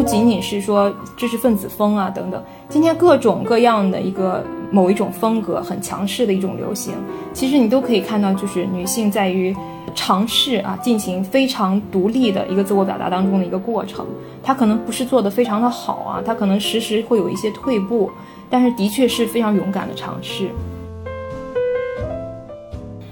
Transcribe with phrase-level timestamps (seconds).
[0.00, 6.94] 不仅仅是说知识分子风啊等等，今天各种各样的一个某一种风格很强势的一种流行，
[7.34, 9.54] 其实你都可以看到，就是女性在于
[9.94, 14.06] 尝试啊进行非常独立的一个自我表达当中的一个过程。
[14.42, 18.10] 她可能不是做的非常的好啊，她可能时时会有一些退步，
[18.48, 20.48] 但是的确是非常勇敢的尝试。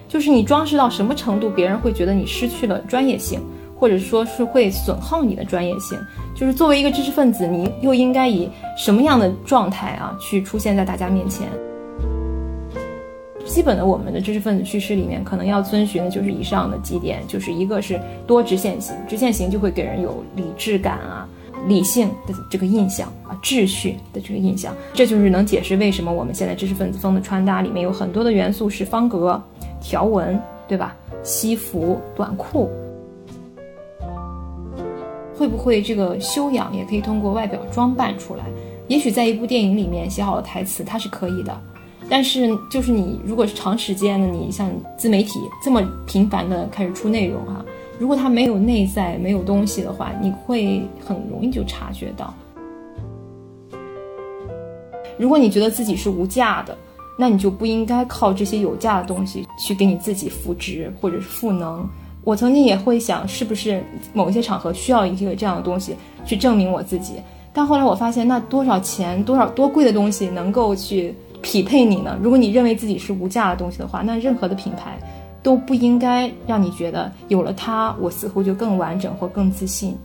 [0.08, 3.42] 就是你装饰到什么程度，别人会觉得你失去了专业性。
[3.78, 5.98] 或者说是会损耗你的专业性，
[6.34, 11.48] 就是作为一个知识分子，你又应该以什么样的状态啊去出现在大家面前？
[13.46, 21.26] 基本的我们的知识分子叙事里面，可能要遵循的就是以上的几点，就是一个是多直线型，直线型就会给人有理智感啊、
[21.66, 29.42] 理性的这个印象啊、秩序的这个印象，这就是能解释为什么我们现在知识分子风的穿搭里面有很多的元素是方格、
[29.80, 30.94] 条纹，对吧？
[31.22, 32.70] 西服、短裤。
[35.38, 38.44] 会不会这个修养也可以通过外表装扮出来？
[38.88, 41.56] 也许在一部电影里面写好了台词，它是可以的。
[42.10, 47.64] 但是就是你如果是长时间的，你像自媒体这么频繁的开始出内容哈，
[48.00, 52.34] 如果它没有内在、没有东西的话，你会很容易就察觉到。
[55.18, 56.76] 如果你觉得自己是无价的，
[57.16, 61.88] 那你就不应该靠这些有价的东西去给你自己赋值或者是赋能。
[62.28, 67.14] 我曾经也会想，是不是某一些场合需要一个这样的东西去证明我自己？
[67.54, 72.18] 但后来我发现，那多少钱、多少多贵的东西能够去匹配你呢？
[72.20, 74.98] 如果你认为自己是无价的东西的话，那任何的品牌
[75.42, 79.96] 都不应该让你觉得有了它，我似乎就更完整或更自信。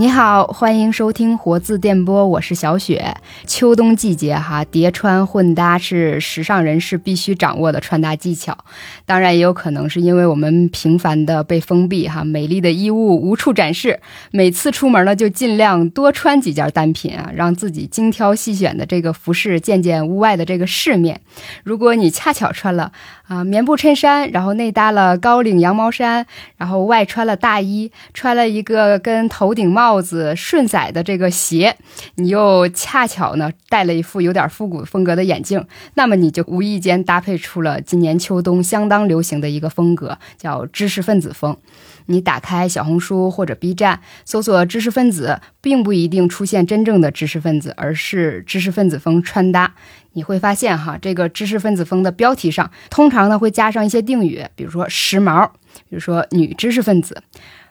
[0.00, 3.16] 你好，欢迎收听活字电波，我是小雪。
[3.48, 8.56] 秋冬季节哈，叠穿混搭是时尚人士必须掌握的穿搭技巧。
[9.04, 13.98] 当然，也有可能是因为我们频繁的被封闭哈，美丽的衣物无处展示，
[14.30, 21.20] 每次出门呢就尽量多穿几件单品啊，让自己精挑细选的这个服饰见见屋外的这个世面。
[21.64, 22.92] 如果你恰巧穿了
[23.26, 26.24] 啊棉布衬衫，然后内搭了高领羊毛衫，
[26.56, 29.87] 然后外穿了大衣，穿了一个跟头顶帽。
[29.88, 31.74] 帽子顺仔的这个鞋，
[32.16, 41.56] 你又恰巧呢戴了一副有点复古风格的眼镜，那么你就无意间搭配出了今年秋冬相当流行的一个风格，叫知识分子风。
[42.04, 49.74] 你打开小红书或者 B 站搜索知识分子，并不一定出现真正的知识分子，而是知识分子风穿搭。
[50.12, 55.48] 你会发现哈，这个知识分子风的标题上通常呢会加上一些定语，比如说时髦，
[55.88, 57.22] 比如说女知识分子。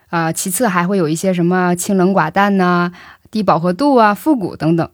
[0.09, 2.91] 啊，其次还会有一些什么清冷寡淡呐、
[3.29, 4.89] 低饱和度啊、复古等等。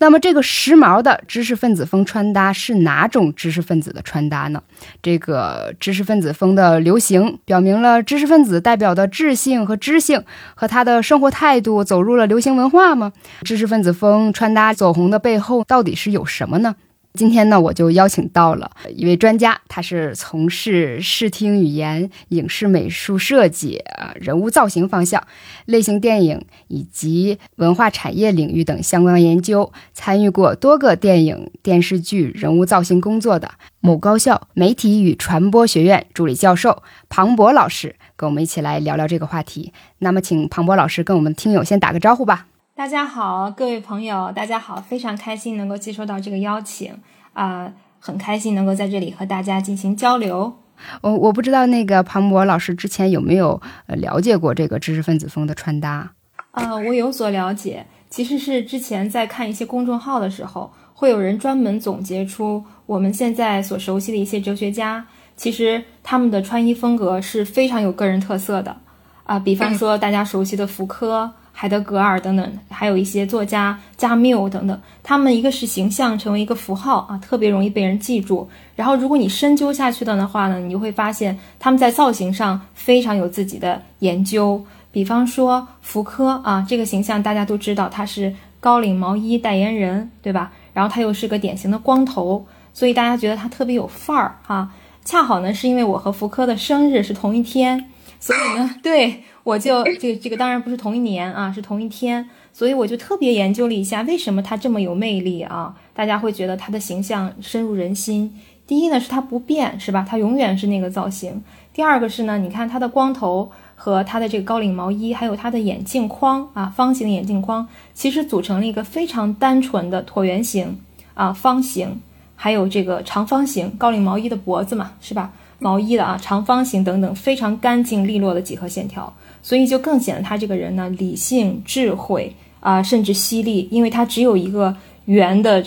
[0.00, 4.62] 那么这个时髦的知识分子风穿搭是哪种知识分子的穿搭呢？
[5.02, 10.22] 这个知识分子风的流行，表明了知识分子代表的智性和知性
[10.54, 13.12] 和他的生活态度走入了流行文化吗？
[13.42, 16.76] 知识分子风穿搭走红的背后到底是有什么呢？
[17.14, 25.26] 今天呢，我就邀请到了一位专家，他是从事视听语言、影视美术设计、呃人物造型方向、
[25.64, 39.72] 类型电影以及文化产业领域等相关研究，参与过多个电影、电视剧人物造型工作的某高校媒体与传播学院助理教授庞博老师，跟我们一起来聊聊这个话题。
[39.98, 42.47] 那么，请庞博老师跟我们听友先打个招呼吧。
[42.78, 46.96] 大家好，各位朋友，大家好，非常开心能够接收到这个邀请
[47.32, 50.56] 啊，很开心能够在这里和大家进行交流。
[51.00, 56.12] 我我不知道那个庞博老师之前有没有呃了解过这个知识分子风的穿搭？
[56.52, 65.04] 呃，我有所了解，其实是之前在看一些公众号的时候，会有人专门总结出我们现在所熟悉的一些哲学家，
[65.36, 68.76] 其实他们的穿衣风格是非常有个人特色的
[69.24, 71.32] 啊，比方说大家熟悉的福柯。
[71.60, 78.48] 海德格尔等等，还有一些作家加缪等等，他们一个是形象成为一个符号啊，特别容易被人记住。
[78.76, 84.64] 然后，如果你深究下去的话呢，你就会发现他们在造型上非常有自己的研究。
[84.92, 90.52] 比方说福柯啊，这个形象大家都知道，他是高领毛衣代言人，对吧？
[90.72, 94.70] 然后他又是个典型的光头，所以大家觉得他特别有范儿哈。
[95.04, 97.84] 恰好呢，是因为我和福柯的生日是同一天，
[98.20, 99.22] 所以呢， 对。
[99.44, 105.74] 我就这这个当然不是同一年啊，是同一天，所以我就特别研究了一下，为什么他这么有魅力啊？
[105.94, 108.38] 大家会觉得他的形象深入人心。
[108.66, 110.04] 第一呢，是他不变，是吧？
[110.06, 111.42] 他永远是那个造型。
[111.72, 120.78] 第二个是呢，你看他的光头和他的这个高领毛衣，还有他的眼镜框啊，方形眼镜框，其实组成了一个非常单纯的椭圆形
[121.14, 121.98] 啊，方形，
[122.36, 125.32] 还有这个长方形高领毛衣的脖子嘛，是吧？
[125.58, 129.12] 毛衣的啊，长方形等等，非常干净利落的几何线条，
[129.42, 134.74] 所以就更显得他这个人呢理性、智慧啊，甚至犀利，因为他只有一个
[135.06, 135.60] 圆的，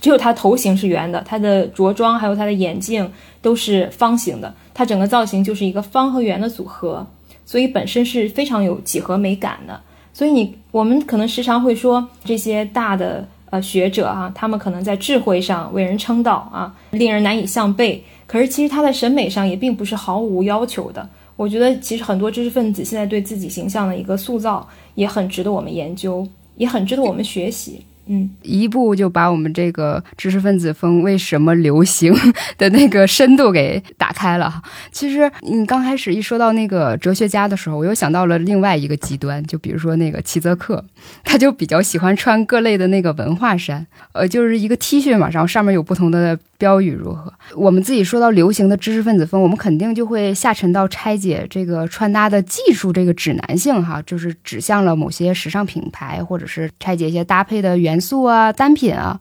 [0.00, 3.08] 只有他头型是圆的，他的着装还有他的眼镜
[3.40, 7.06] 都是方形的，他整个造型就是一个方和圆的组合，
[7.44, 9.80] 所以本身是非常有几何美感的。
[10.12, 18.02] 所以你我们可能时常会说这些大的呃学者啊，他们可能在智慧上为人称道啊，令人难以相背。
[18.26, 21.08] 可是其实他在审美上也并不是毫无要求的。
[21.36, 26.26] 我觉得其实很多知识分子现在对自己形象的一个塑造也很值得我们研究，
[26.56, 27.82] 也很值得我们学习。
[28.06, 32.14] 嗯，一步就把我们这个知识分子风为什么流行
[32.56, 34.62] 的那个深度给打开了。
[34.92, 40.84] 其实你刚开始一说到那个哲学家的时候，我又想到了另外一个极端，就比如说那个齐泽克，
[41.24, 46.38] 他就比较喜欢穿各类的那个文化衫，呃，就是一个 T 恤嘛，然后上面有不同的。
[46.58, 47.30] 标语如何？
[47.54, 59.18] 我们自己说到流行的知识分子风，我们肯定就会下沉到拆解这个穿搭的技术这个指南性哈，就是指向了某些时尚品牌，或者是拆解一些搭配的原元素啊、单品啊。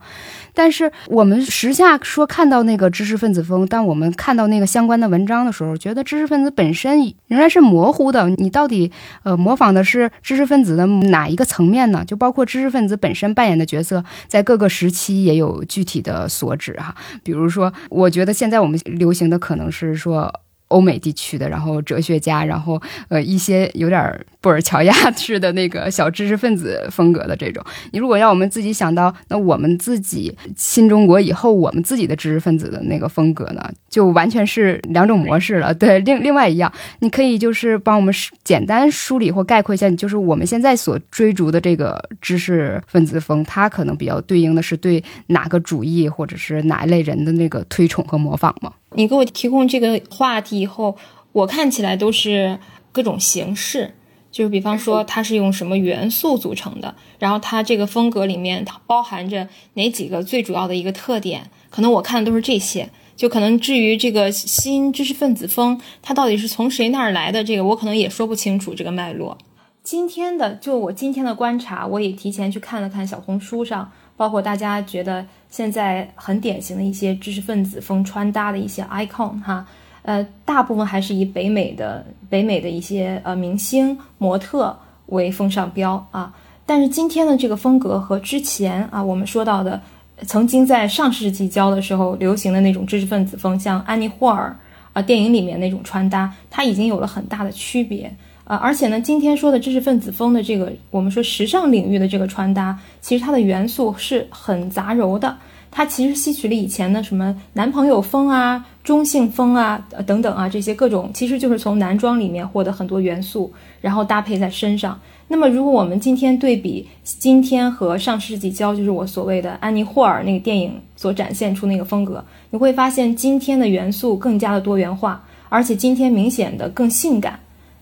[0.54, 8.30] 但是我们时下说看到那个知识分子风，当我们看到那个相关的文章的时候，觉得知识分子本身仍然是模糊的。
[8.38, 8.90] 你到底
[9.24, 12.06] 呃模仿的是知识分子的哪一个层面呢？
[12.06, 16.96] 就包括知识分子本身扮演的角色，在各个时期也有具体的所指哈。
[17.22, 20.34] 比如说，我觉得现在我们流行的可能是说。
[20.76, 27.64] 欧美地区的，然后哲学家，然后呃一些有点布尔乔亚式的那个小知识分子风格的这种。
[27.92, 35.74] 你如果让我们自己想到，那我们自己新中国以后我们自己的知识分子的那个风格呢，就完全是两种模式了。
[35.74, 36.70] 对，另另外一样，
[37.00, 38.14] 你可以就是帮我们
[38.44, 48.74] 简单梳理或概括一下，就是我们现在所追逐的这个知识分子风，它可能比较对应的是对哪个主义或者是哪一类人的那个推崇和模仿吗？
[48.96, 50.96] 你给我提供这个话题以后，
[51.32, 52.60] 我看起来都是
[52.92, 53.94] 各种形式，
[54.32, 62.90] 就是比方说它是用什么元素组成的，然后它这个风格里面它包含着哪几个最主要的一个特点，可能我看的都是这些。
[63.16, 69.38] 就可能至于这个新知识分子风，它到底是从谁那儿来的，这个我可能也说不清楚这个脉络。
[69.82, 73.92] 今天的就我今天的观察，我也提前去看了看小红书上。
[74.18, 75.26] 包括大家觉得
[75.56, 79.66] 现在很典型的一些知识分子风穿搭的一些 icon 哈，
[80.02, 86.34] 呃，大部分还是以北美的北美的一些呃明星模特为风尚标啊。
[86.66, 89.82] 但是今天的这个风格和之前啊我们说到的
[90.24, 94.54] 曾经在上世纪交的时候流行的那种知识分子风，像安妮霍尔
[94.92, 98.14] 啊电影里面那种穿搭，它已经有了很大的区别。
[98.46, 105.36] 呃，而且呢，今天说的知识分子风的这个，我们说时尚领域的这个穿搭，其实它的元素是很杂糅的。
[105.72, 113.52] 它其实吸取了以前的什么男朋友风啊、中性风啊、等等啊这些各种，其实就是从男装里面获得很多元素，
[113.82, 114.98] 然后搭配在身上。
[115.28, 127.38] 那么，如果我们今天对比今天和上世纪交，就是我所谓的安妮霍尔那个电影所展现出那个风格，你会发现今天的元素更加的多元化，而且今天明显的更性感。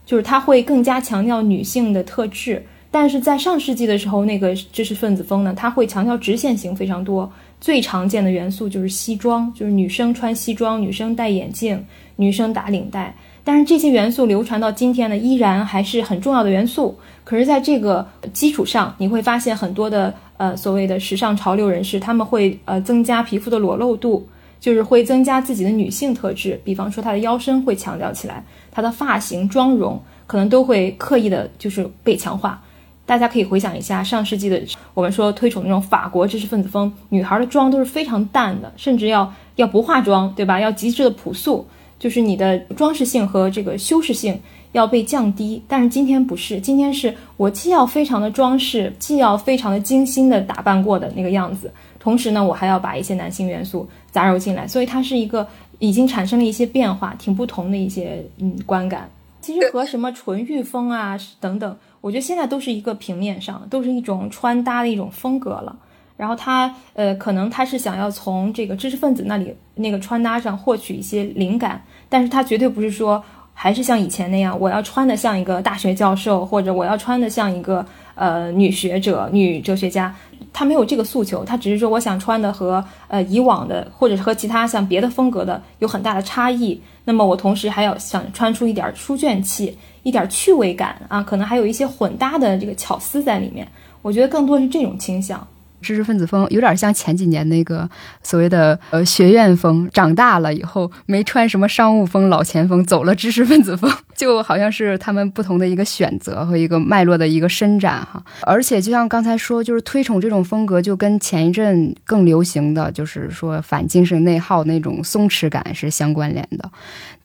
[0.05, 7.31] 就是它会更加强调女性的特质，但是在上世纪的时候，那个知识分子风呢，它会强调直线型非常多。
[7.61, 11.85] 最常见的元素就是西装，就是女生穿西装，女生戴眼镜，
[12.17, 13.15] 女生打领带。
[13.45, 16.97] 但是这些元素流传到今天呢，依然还是很重要的元素。
[17.23, 24.27] 可是，在这个基础上，你会发现很多的呃所谓的时尚潮流人士，他们会呃增加皮肤的裸露度。
[24.63, 28.41] 就是会增加自己的女性特质，比方说她的腰身会强调起来，
[28.71, 32.63] 她的发型、妆容可能都会刻意的，就是被强化。
[33.05, 40.61] 大家可以回想一下上世纪的，我们说推崇那种法国知识分子风，女孩的妆都是非常淡的，甚至要要不化妆，对吧？
[40.61, 41.67] 要极致的朴素，
[41.99, 44.39] 就是你的装饰性和这个修饰性
[44.71, 45.61] 要被降低。
[45.67, 51.69] 但是今天不是，今天是我既要非常的装饰，既要非常的精心的打扮过的那个样子。
[51.99, 55.45] 同时呢，我还要把一些男性元素杂糅进来，所以它是一个
[55.79, 59.09] 已经产生了一些变化，挺不同的一些嗯观感。
[59.41, 65.75] 其实和什么纯欲风啊等等，我觉得现在都是一个平面上，都是一种穿搭的一种风格了。
[66.15, 73.21] 然后他呃，可能他是想要从这个知识分子那里那个穿搭上获取一些灵感，但是他绝对不是说
[73.53, 80.15] 还是像以前那样，我要穿的像一个大学教授，或者我要穿的像一个呃女学者、女哲学家。
[80.53, 86.79] 他没有这个诉求，他只是说我想穿的和呃以往的，或者是和其他像别的风格的有很大的差异。
[87.03, 93.67] 那么我同时还要想穿出一点书卷气，一点趣味感啊，可能还有一些混搭的这个巧思在里面。
[94.01, 95.45] 我觉得更多是这种倾向。
[95.83, 97.87] 知识分子风有点像前几年那个
[98.23, 108.23] 所谓的呃学院风，长大了以后没穿什么商务风、老钱风，走了知识分子风， 就好像是他们不同的一个选择和一个脉络的一个伸展哈。
[108.41, 116.71] 而且就像刚才说，就是推崇这种风格，就跟前一阵更流行的就是说反精神内耗那种松弛感是相关联的。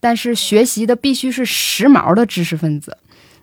[0.01, 2.97] 但是学习的必须是时髦的知识分子。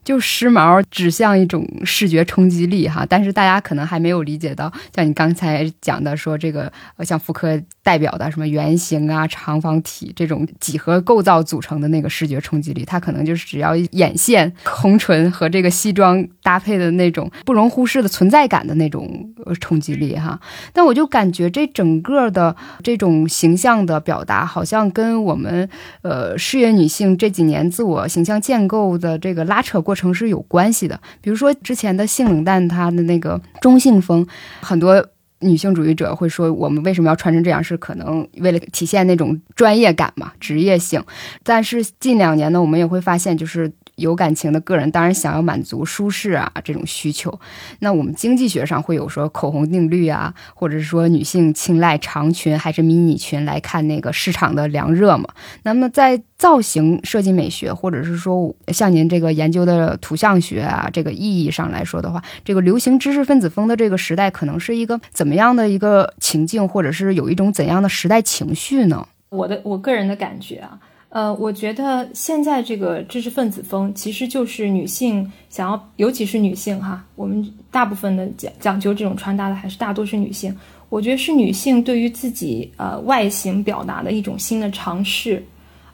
[0.07, 20.41] 就时髦指向一种视觉冲击力哈，但是大家可能还没有理解到，像你刚才讲的说这个，像福柯代表的什么圆形啊、长方体这种几何构造组成的那个视觉冲击力，它可能就是只要眼线、红唇和这个西装搭配的那种不容忽视的存在感的那种冲击力哈。
[20.73, 25.69] 但我就感觉这整个的这种形象的表达，好像跟我们
[26.03, 29.96] 呃事业女性这几年自我形象建构的这个拉扯过。
[29.97, 34.25] 城市有关系的，比如说之前的性冷淡，它的那个中性风，
[34.61, 35.05] 很多
[35.41, 41.03] 女性主义者会说，我们为什么要穿成这样，是可能为了体现那种专业感嘛，职业性。
[41.43, 43.73] 但是近两年呢，我们也会发现，就是。
[43.97, 47.39] 有感情的个人当然想要满足舒适啊这种需求，
[47.81, 55.29] 那我们经济学上会有说口红定律啊，或者是说女性青睐长裙还是迷你裙来看那个市场的凉热嘛。
[55.63, 69.09] 那么在造型设计美学，或者是说像您这个研究的图像学啊这个意义上来说的话，这个流行知识分子风的这个时代可能是一个怎么样的一个情境，或者是有一种怎样的时代情绪呢？
[69.31, 70.79] 我的我个人的感觉啊。
[71.17, 80.55] 呃，我觉得现在这个知识分子风，其实就是女性想要，尤其是女性哈，我们大部分的讲讲究这种穿搭的，还是大多是女性。
[80.91, 85.43] 我觉得是女性对于自己呃外形表达的一种新的尝试。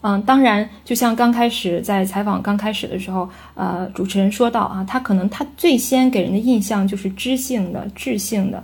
[0.01, 8.61] 嗯，当然，就像刚开始在采访刚开始的时候，呃，主持人说到啊，她可能她最先给人的印象就是知性的、智性的。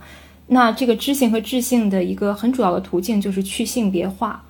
[0.49, 4.43] 那这个知性和智性的一个很主要的途径就是去性别化。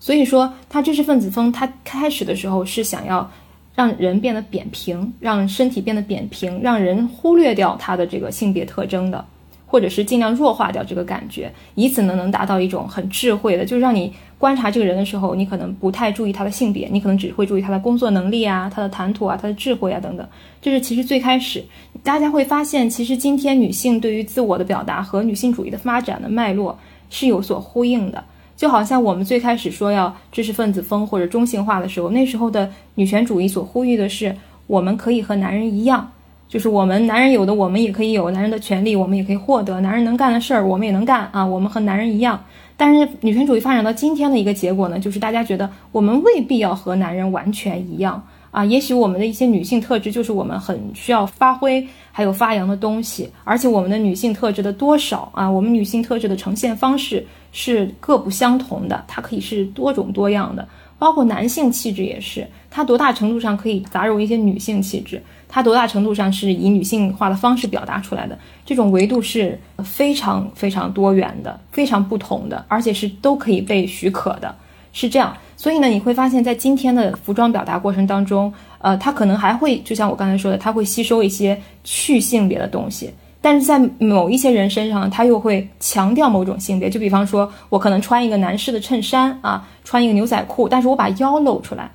[0.00, 3.30] 所以说，他知识分子风，他开始的时候是想要
[3.74, 9.24] 让人变得扁平，让身体变得扁平，让人忽略掉他的这个性别特征的，
[9.66, 20.26] 或者是尽量弱化掉这个感觉，以此呢能达到一种很智慧的，就是让你观察这个人的时候，你可能不太注意他的性别，你可能只会注意他的工作能力啊，他的谈吐啊，他的智慧啊等等。
[20.62, 21.64] 这是其实最开始，
[22.04, 26.78] 大家会发现，其实今天女性对于自我的表达和女性主义的发展的脉络
[27.10, 28.22] 是有所呼应的。
[28.58, 34.34] 就好像我们最开始说要知识分子风或者中性化的时候，那时候的女权主义所呼吁的是，
[34.66, 36.10] 我们可以和男人一样，
[36.48, 42.42] 就是我们男人有的我们也可以有，男人的权利我们也可以获得，男人能干的事儿我们也能干啊，我们和男人一样。
[42.76, 57.24] 但是女权主义发展到今天的一个结果呢，就是大家觉得我们未必要和男人完全一样啊，也许我们的一些女性特质就是我们很需要发挥还有发扬的东西，而且我们的女性特质的多少啊，我们女性特质的呈现方式。
[57.60, 74.54] 是各不相同的，它可以是多种多样的，包括男性气质也是，它多大程度上可以杂糅一些女性气质，它多大程度上是以女性化的方式表达出来的，这种维度是非常非常多元的，非常不同的，而且是都可以被许可的，
[74.92, 75.36] 是这样。
[75.56, 83.10] 所以呢，你会发现在今天的服装表达过程当中，呃，它可能还会就像我刚才说的，它会吸收一些去性别的东西。
[83.40, 91.88] 但是在某一些人身上，他又会强调某种性别，就比方说，我可能穿一个男士的衬衫啊，穿一个牛仔裤，但是我把腰露出来，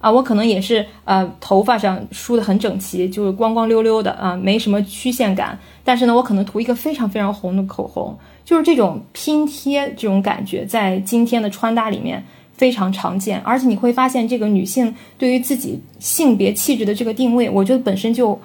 [0.00, 12.24] 啊，我可能也是呃，头发上梳得很整齐，就是光光溜溜的啊，没什么曲线感，但是呢，我可能涂一个非常非常红的口红，就是这种拼贴这种感觉，在今天的穿搭里面
[12.56, 18.40] 非常常见，而且你会发现，这个女性对于自己性别气质的这个定位，我觉得本身就。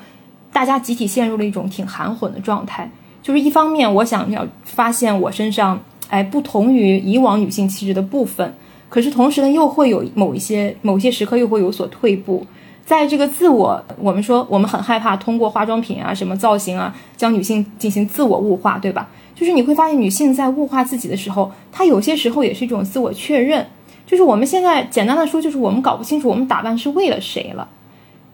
[0.53, 2.89] 大家集体陷入了一种挺含混的状态，
[3.21, 5.79] 就是一方面我想要发现我身上
[6.09, 8.53] 哎不同于以往女性气质的部分，
[8.89, 12.45] 可是同时呢又会有某一些某些时刻又会有所退步，
[12.85, 19.09] 在这个自我，我们说我们很害怕通过化妆品啊什么造型啊将女性进行自我物化，对吧？
[19.33, 23.65] 就是你会发现女性在物化自己的时候，她有些时候也是一种自我确认，
[24.05, 27.67] 就是我们现在简单的说，就是我们搞不清楚我们打扮是为了谁了。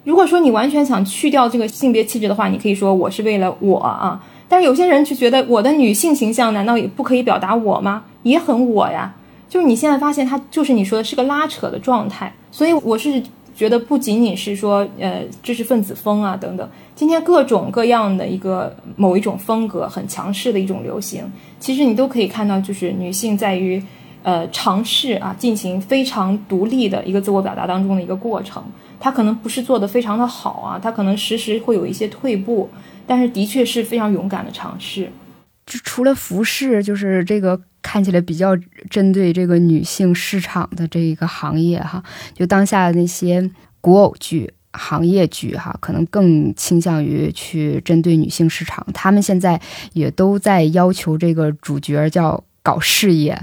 [0.07, 4.23] 如果说你完全想去掉这个性别气质的话，你可以说我是为了我啊。
[4.47, 8.05] 但是有些人就觉得我的女性形象难道也不可以表达我吗？
[8.23, 9.13] 也很我呀。
[9.49, 12.33] 就是你现在发现它就是你说的是个拉扯的状态。
[12.51, 13.21] 所以我是
[13.53, 23.83] 觉得不仅仅是说呃知识分子风啊等等，今天各种各样的一个某一种风格很强势的一种流行，其实你都可以看到，就是女性在于
[24.27, 28.61] 呃尝试啊进行非常独立的一个自我表达当中的一个过程。
[28.99, 32.69] 他可能不是做的非常的好啊，他可能时时会有一些退步，
[33.05, 35.09] 但是的确是非常勇敢的尝试。
[35.65, 38.53] 就除了服饰，就是这个看起来比较
[38.89, 42.03] 针对这个女性市场的这一个行业哈，
[42.33, 44.51] 就当下的那些古偶剧。
[44.73, 48.85] 行业剧哈，可能更倾向于去针对女性市场。
[48.93, 49.59] 他们现在
[49.93, 53.35] 也都在要求这个主角叫搞事业。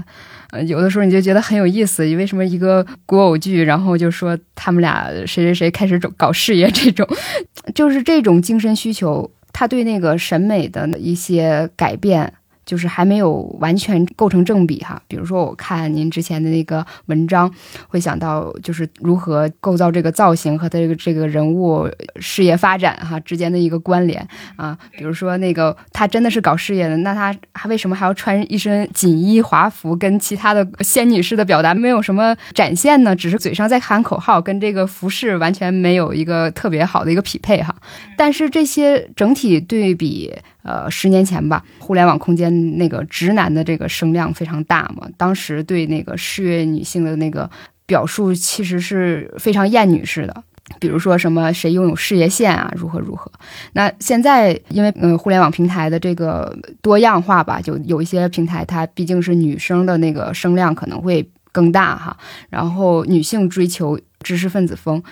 [0.63, 7.07] 有的时候你就觉得很有意思，为什么一个古偶剧，然后就说他们俩谁谁谁开始搞事业，这种
[7.75, 12.33] 就是这种精神需求，他对那个审美的一些改变。
[12.65, 17.53] 就是还没有完全构成正比哈，比如说我看您之前的那个文章，
[17.87, 21.87] 会想到就是如何构造这个造型和他这个这个人物
[22.19, 33.15] 事业发展哈之间的一个关联啊，比如说那个他真的是搞事业的，那他还为什么还要穿一身锦衣华服，跟其他的仙女式的表达没有什么展现呢？
[33.15, 37.75] 只是嘴上在喊口号，跟这个服饰完全没有一个特别好的一个匹配哈。
[38.17, 40.33] 但是这些整体对比。
[40.65, 47.47] 呃，十年前吧，互联网空间那个直男的这个声量非常大嘛，当时对那个事业女性的那个
[47.85, 50.43] 表述其实是非常厌女式的，
[50.79, 53.31] 比如说什么谁拥有事业线啊，如何如何。
[53.73, 62.17] 那现在因为嗯互联网平台的这个多样化吧，就有一些平台它毕竟是女生的那个声量可能会更大哈，
[62.49, 65.03] 然后女性追求知识分子风，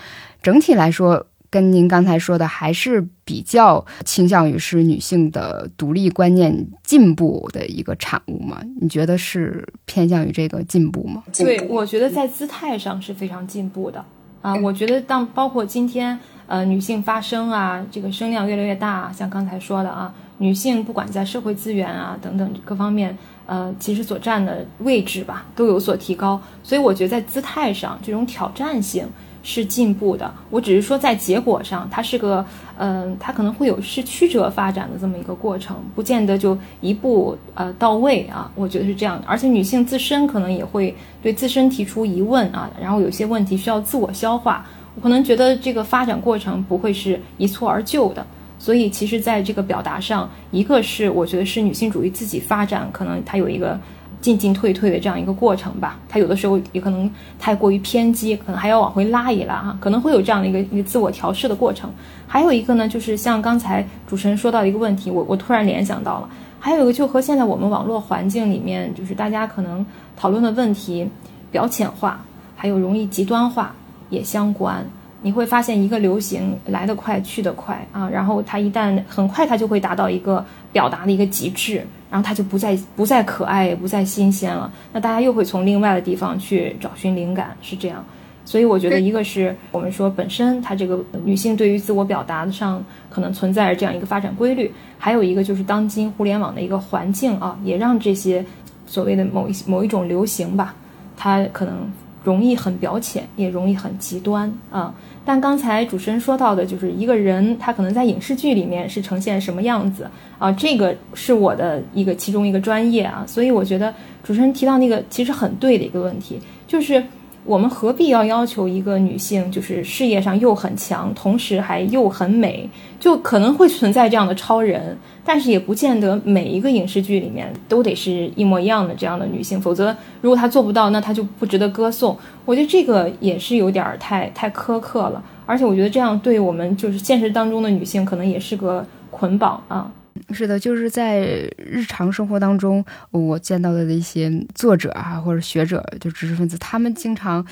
[0.42, 1.24] 整体来说。
[1.54, 8.60] 跟您刚才说的还是比较倾向于是女性的独立观念进步的一个产物吗？
[8.80, 11.22] 你觉得是偏向于这个进步吗？
[11.32, 14.04] 对，我觉得在姿态上是非常进步的
[14.42, 14.52] 啊。
[14.56, 16.18] 我觉得当包括今天
[16.48, 26.42] 呃女性发声啊，这个声量越来越大，像刚才说的啊，女性不管在社会资源啊等等各方面，呃，其实所占的位置吧都有所提高。
[26.64, 29.06] 所以我觉得在姿态上这种挑战性。
[29.46, 32.44] 是进步的，我只是说在结果上，它是个，
[32.78, 39.26] 嗯，它可能会有是曲折发展的这么一个过程，不见得就一步呃到位啊，我觉得是这样的。
[39.28, 48.26] 而且女性自身可能也会对自身提出疑问啊，然后有些问题需要自我消化，我可能觉得这个发展过程不会是一蹴而就的。
[48.58, 53.78] 所以其实在这个表达上，一个是我觉得是女性主义自己发展，可能它有一个。
[54.24, 61.90] 进进退退的这样一个过程吧，它有的时候也可能太过于偏激，可能还要往回拉一拉哈，可能会有这样的一个一个自我调试的过程。
[62.26, 69.84] 还有一个呢，就是像刚才主持人说到一个问题，我我突然联想到了，还有一个就和现在我们网络环境里面，就是大家可能
[70.16, 71.06] 讨论的问题
[71.50, 72.24] 表浅化，
[72.56, 73.74] 还有容易极端化
[74.08, 74.82] 也相关。
[75.24, 81.76] 你会发现一个流行来得快去得快啊，然后它一旦很快，它就会达到一个表达的一个极致，
[82.10, 84.70] 然后它就不再不再可爱，也不再新鲜了。
[84.92, 88.04] 那大家又会从另外的地方去找寻灵感，是这样。
[88.44, 98.44] 所以我觉得，一个是我们说本身它这个女性对于自我表达上可能存在着这样一个发展规律，还有一个就是当今互联网的一个环境啊，也让这些
[98.86, 100.74] 所谓的某一某一种流行吧，
[101.16, 101.90] 它可能
[102.24, 104.92] 容易很表浅，也容易很极端啊。
[105.24, 110.50] 但刚才主持人说到的，就是一个人他可能在影视剧里面是呈现什么样子啊？
[110.50, 117.00] 这个是我的一个其中一个专业啊，所以我觉得主持人提到那个其实很对的一个问题，就是。
[117.44, 122.68] 我们何必要要求一个女性，就是事业上又很强，同时还又很美？
[122.98, 129.60] 就可能会存在这样的超人，但是也不见得每一个影视剧里面都得是一模一样的这样的女性。
[129.60, 132.16] 否则，如果她做不到，那她就不值得歌颂。
[132.46, 139.90] 我觉得这个也是有点太太苛刻了，而且我觉得这样对我们就是现实当中的女性，可能也是个捆绑啊。
[140.34, 141.20] 是的，就是在
[141.56, 147.46] 日常生活当中，我见到的一些作者啊，或者学者，就知识分子，他们经常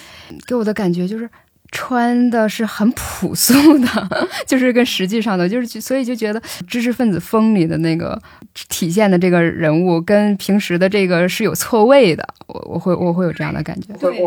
[0.47, 1.31] 给我的感觉就是
[1.71, 8.21] 穿的是很朴素的， 就是跟实际上的，就是所以就觉得知识分子风里的那个
[8.69, 12.27] 体现的这个人物，跟平时的这个是有错位的。
[12.49, 13.95] 我我会我会有这样的感觉。
[13.95, 14.21] 对，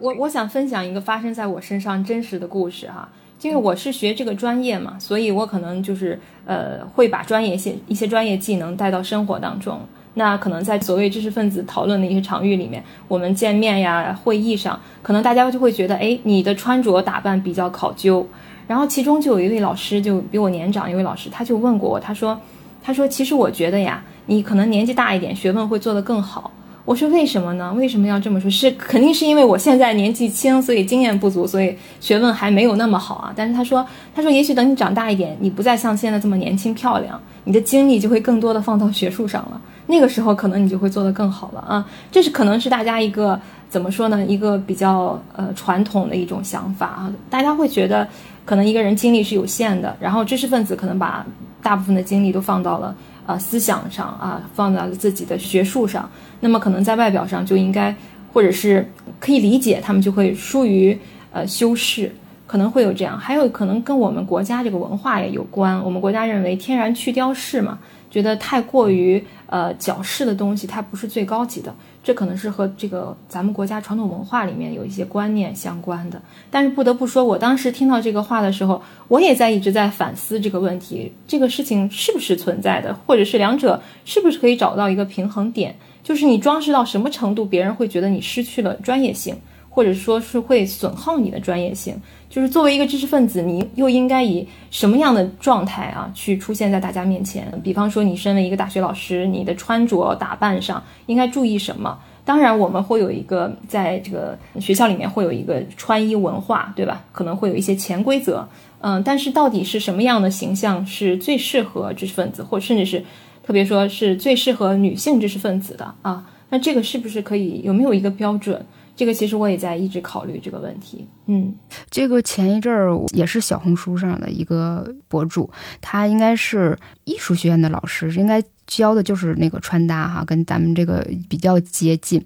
[0.00, 3.08] 我我想分享一个发生在我身上真实的故事哈。
[3.42, 9.80] 因为我是学这个专业嘛，所以我可能就是呃会把专业一些一些专业技能带到生活当中。
[10.14, 18.26] 那可能在所谓知识分子讨论的一些场域里面，我们见面呀、会议上，可能大家就会觉得，哎，你的穿着打扮比较考究。
[18.66, 22.38] 然后其中就有一位老师，就比我年长一位老师，他就问过我，他说，
[22.82, 26.50] 他说其实我觉得呀，你可能年纪大一点，学问会做得更好。
[26.90, 27.72] 我说为什么呢？
[27.74, 28.50] 为什么要这么说？
[28.50, 33.32] 是肯定是因为我现在年纪轻，所以经验不足，所以学问还没有那么好啊。
[33.36, 39.60] 但是他说，他说也许等你长大一点，你不再像现在这么年轻漂亮，你的精力就会更多的放到学术上了。
[39.86, 41.86] 那个时候可能你就会做得更好了啊。
[42.10, 44.26] 这是可能是大家一个怎么说呢？
[44.26, 47.12] 一个比较呃传统的一种想法啊。
[47.30, 48.08] 大家会觉得，
[48.44, 51.24] 可能一个人精力是有限的，然后知识分子可能把
[51.62, 52.92] 大部分的精力都放到了。
[53.30, 57.94] 啊思想上啊，放在了自己的学术上，那么可能在外表上就应该，
[58.32, 58.90] 或者是
[59.20, 60.98] 可以理解，他们就会疏于
[61.32, 62.12] 呃修饰，
[62.46, 63.16] 可能会有这样。
[63.16, 67.78] 还有可能跟我们国家这个文化也有关，我们国家认为天然去雕饰嘛。
[68.10, 76.20] 觉得太过于呃矫饰的东西，它不是最高级的，这可能是和这个咱们国家传统文化里面有一些观念相关的。
[76.50, 85.76] 但是不得不说，我当时听到这个话的时候，我也在一直在反思这个问题：这个事情是不是存在的，或者是两者是不是可以找到一个平衡点？
[86.02, 89.36] 就是你装饰到什么程度，别人会觉得你失去了专业性，
[89.70, 91.96] 或者说是会损耗你的专业性。
[92.28, 97.50] 就是作为一个知识分子，你又应该以什么样的状态啊去出现在大家面前？
[97.64, 101.98] 比方说，你身为一个大学老师，你的穿着打扮上应该注意什么？
[102.24, 107.02] 当然，我们会有一个在这个学校里面会有一个穿衣文化，对吧？
[107.10, 108.46] 可能会有一些潜规则，
[108.80, 113.04] 嗯，但是到底是什么样的形象是最适合知识分子，或甚至是
[113.42, 116.24] 特别说是最适合女性知识分子的啊？
[116.50, 118.64] 那这个是不是可以有没有一个标准？
[119.00, 121.08] 这个其实我也在一直考虑这个问题。
[121.24, 121.54] 嗯，
[121.88, 132.22] 这个前一阵儿也是小红书上的一个博主，他应该是艺术学院的老师，应该教的就是那个穿搭哈，跟咱们这个比较接近。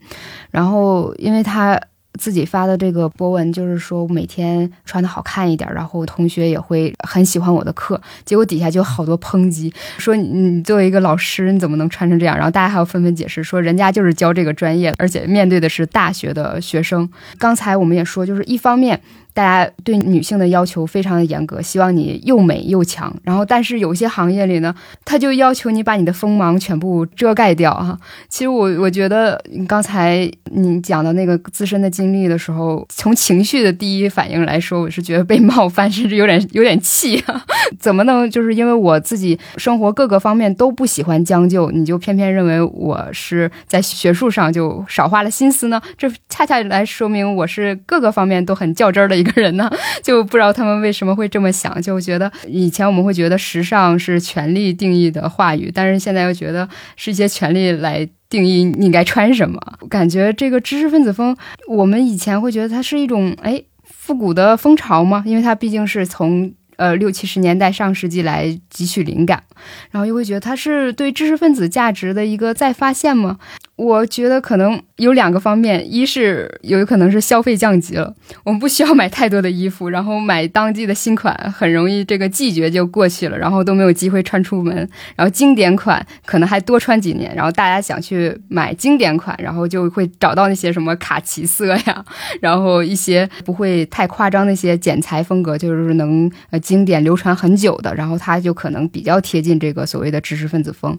[0.51, 1.81] 然后因为他。
[2.19, 8.01] 自己发的这个博文，就是说每天穿的好看一点，然后同学也会很喜欢我的课。
[8.25, 12.37] 结果底下就好多抨击，说你作为一个老师，你怎么能穿成这样？
[12.37, 17.09] 然后大家还要纷纷解释，说人家就是教这个专业，而且面对的是大学的学生。
[17.39, 19.01] 刚才我们也说，就是一方面。
[19.35, 23.15] 大家对女性的要求非常的严格，希望你又美又强。
[23.25, 24.73] 然后，但是有些行业里呢，
[25.05, 27.99] 他就要求你把你的锋芒全部遮盖掉哈。
[28.29, 37.21] 其实我我觉得，刚才你讲的那个自身的经历的时候，从情绪的第一反应来说，我是觉得被冒犯，甚至有点有点气。
[37.81, 45.83] 怎么能就是因为我自己生活各个方面都不喜欢将就，你就偏偏认为我是在学术上就少花了心思呢？
[45.99, 49.24] 这恰恰来说明我是各个方面都很较真儿的。
[49.25, 49.71] 个人呢，
[50.03, 59.61] 就不知道他们为什么会这么想，就觉得以前我们会觉得时尚是权力定义的话语，但是现在又觉得是一些权力来定义你应该穿什么。
[59.89, 61.37] 感觉这个知识分子风，
[61.69, 65.23] 我们以前会觉得它是一种哎复古的风潮吗？
[65.27, 69.43] 因为它毕竟是从呃六七十年代上世纪来汲取灵感，
[69.91, 73.39] 然后又会觉得它是对知识分子价值的一个再发现吗？
[73.77, 84.89] 我觉得可能有两个方面，一是有可能是消费降级了，我们不需要买太多的衣服，然后买当季的新款，很容易这个季节就过去了，然后都没有机会穿出门。
[85.17, 92.05] 然后经典款可能还多穿几年，然后大家想去买经典款，然后就会找到那些什么卡其色呀，
[92.41, 100.97] 然后一些不会太夸张那些剪裁风格，就是能呃经典流传很久的，然后它就可能比较贴近这个所谓的知识分子风。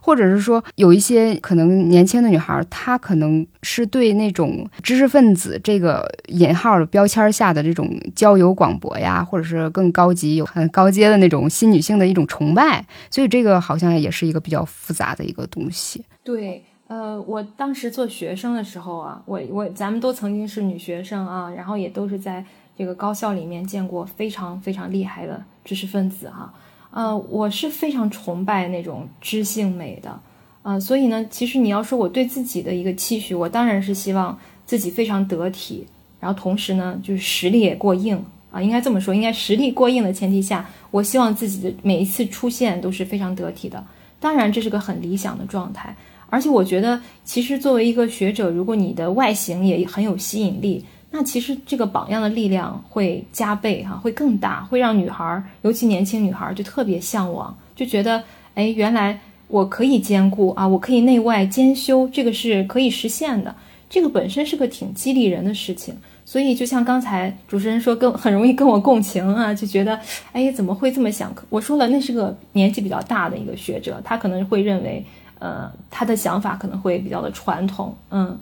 [0.00, 16.04] 或者是说，有一些可能年轻的女孩，她可能是对那种知识分子这个引号标签下的这种交友广博呀，或者是更高级、有很高阶的那种新女性的一种崇拜，所以这个好像也是一个比较复杂的一个东西。
[16.24, 22.44] 对，呃，我当时做学生的时候啊，我我咱们都曾经是女学生啊，然后也都是在
[22.76, 26.52] 这个高校里面见过非常非常厉害的知识分子哈。
[26.98, 30.18] 呃，我是非常崇拜那种知性美的，
[30.62, 35.86] 呃，所以呢，其实你要说我对自己的一个期许，我当然是希望自己非常得体，
[36.18, 43.86] 然后同时呢，就是实力也过硬啊，应该这么说，应该实力过硬的前提下，我希望自己的每一次出现都是非常得体的。
[44.18, 45.94] 当然，这是个很理想的状态，
[46.28, 50.84] 而且我觉得，其实作为一个学者，如果你的外形也很有吸引力。
[51.10, 58.22] 那其实这个榜样的力量会加倍哈，会更大，会让女孩，尤其年轻女孩就特别向往，就觉得，
[58.54, 59.18] 哎，原来
[59.48, 63.54] 我可以兼顾啊，我可以内外兼修，这个是可以实现的，
[63.88, 65.96] 这个本身是个挺激励人的事情。
[66.26, 69.98] 所以就像刚才主持人说，跟很容易跟我共情啊，就觉得，
[70.32, 71.34] 哎，怎么会这么想？
[71.48, 75.02] 我说了，那是个年纪比较大的一个学者，他可能会认为，
[75.38, 78.38] 呃，他的想法可能会比较的传统，嗯。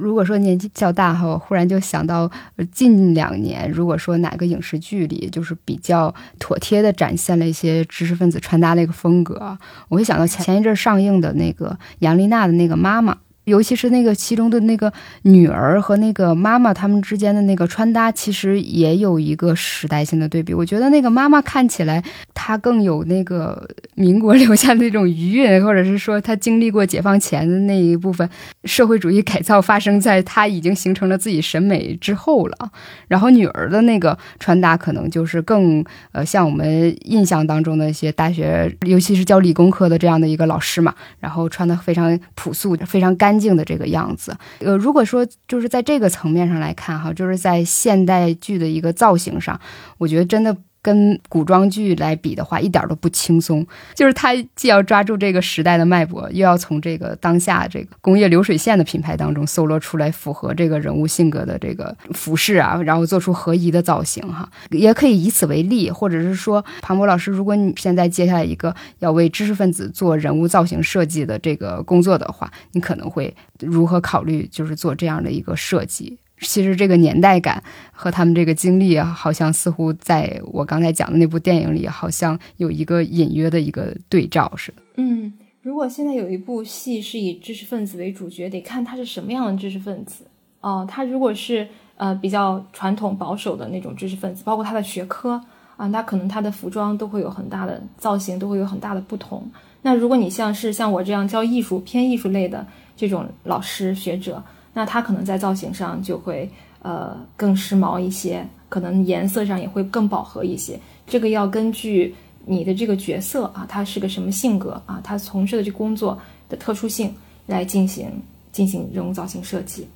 [0.00, 2.30] 如果说年纪较大哈，我忽然就想到
[2.72, 9.56] 近两年，如果说哪个影视剧里就是比较妥帖的展现了一些知识分子穿搭的一个风格，
[9.88, 13.16] 我会想到前前一阵上映的那个杨丽娜的那个妈妈。
[13.46, 20.52] 尤其是那个其中的那个女儿和那个妈妈，他们之间的那个穿搭，其实也有一个时代性的对比。
[20.52, 22.02] 我觉得那个妈妈看起来，
[22.34, 28.28] 她更有那个民国留下的那种余韵，或者是说她经历过解放前的那一部分
[28.64, 32.70] 社会主义改造发生在她已经形成了自己审美之后了。
[33.06, 43.35] 然后女儿的那个穿搭，可能就是更呃像我们印象当中的一些大学，尤其是教理工科的这样的一个老师嘛，然后穿的非常朴素，非常干。
[43.36, 49.60] 安静的这个样子，呃，如果说就是在这个层面上来看哈，就是在现代剧的一个造型上，
[49.98, 50.56] 我觉得真的。
[50.86, 53.66] 跟古装剧来比的话，一点都不轻松。
[53.92, 64.48] 就是他既要抓住这个时代的脉搏，又要从这个当下这个工业流水线的品牌当中搜罗出来符合这个人物性格的这个服饰啊，然后做出合宜的造型哈。
[64.70, 76.18] 也可以以此为例，或者是说，庞博老师，如果你现在接下来一个要为知识分子做人物造型设计的这个工作的话，你可能会如何考虑，就是做这样的一个设计？
[76.40, 84.82] 其实这个年代感和他们这个经历，好像似乎在我刚才讲的那部电影里，好像有一个隐约的一个对照似的。
[84.96, 90.24] 嗯，如果现在有一部戏是以知识分子为主角，得看他是什么样的知识分子
[90.60, 90.86] 哦。
[90.86, 95.40] 他如果是呃比较传统保守的那种知识分子，包括他的学科
[95.78, 99.50] 啊，那可能他的服装都会有很大的造型，都会有很大的不同。
[99.80, 104.44] 那如果你像是像我这样教艺术偏艺术类的这种老师学者。
[104.76, 106.46] 那它可能在造型上就会
[106.82, 110.78] 呃更时髦一些，可能颜色上也会更饱和一些。
[111.06, 117.10] 这个要根据你的这个角色啊，他是个什么性格啊，他从事的这工作的特殊性
[117.46, 118.06] 来进行
[118.52, 119.88] 进行人物造型设计。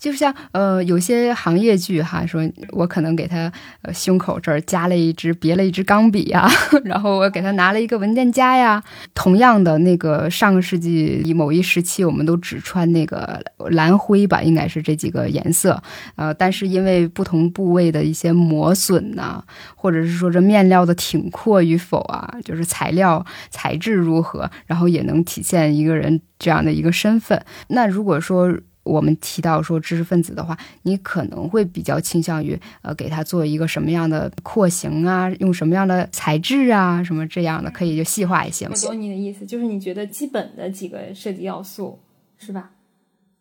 [0.00, 6.48] 就像呃，有些行业剧哈，说我可能给他呃胸口这儿加了一支别了一支钢笔呀，
[6.84, 8.82] 然后我给他拿了一个文件夹呀。
[9.14, 15.80] 同样的那个上个世纪某一时期，我们都只穿那个蓝灰吧，应该是这几个颜色。
[16.16, 19.44] 呃，但是因为不同部位的一些磨损呐，
[19.76, 27.44] 或者是说这面料的挺阔与否啊，就是材料材质如何，然后也能体现一个人这样的一个身份。
[27.68, 28.50] 那如果说，
[28.82, 38.66] 我们提到说知识分子的话，你可能会比较倾向于呃给他做一个什么样的廓形啊，用什么样的材质啊，什么这样的可以就细化一些？
[38.66, 41.98] 我懂你的意思，就是你觉得基本的几个设计要素
[42.38, 42.70] 是吧？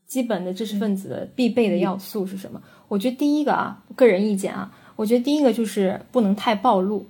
[0.06, 2.62] 基本的知识分子必备的要素是什么？
[2.88, 7.08] 我觉得第一个啊，个人意见啊，我觉得第一个就是不能太暴露，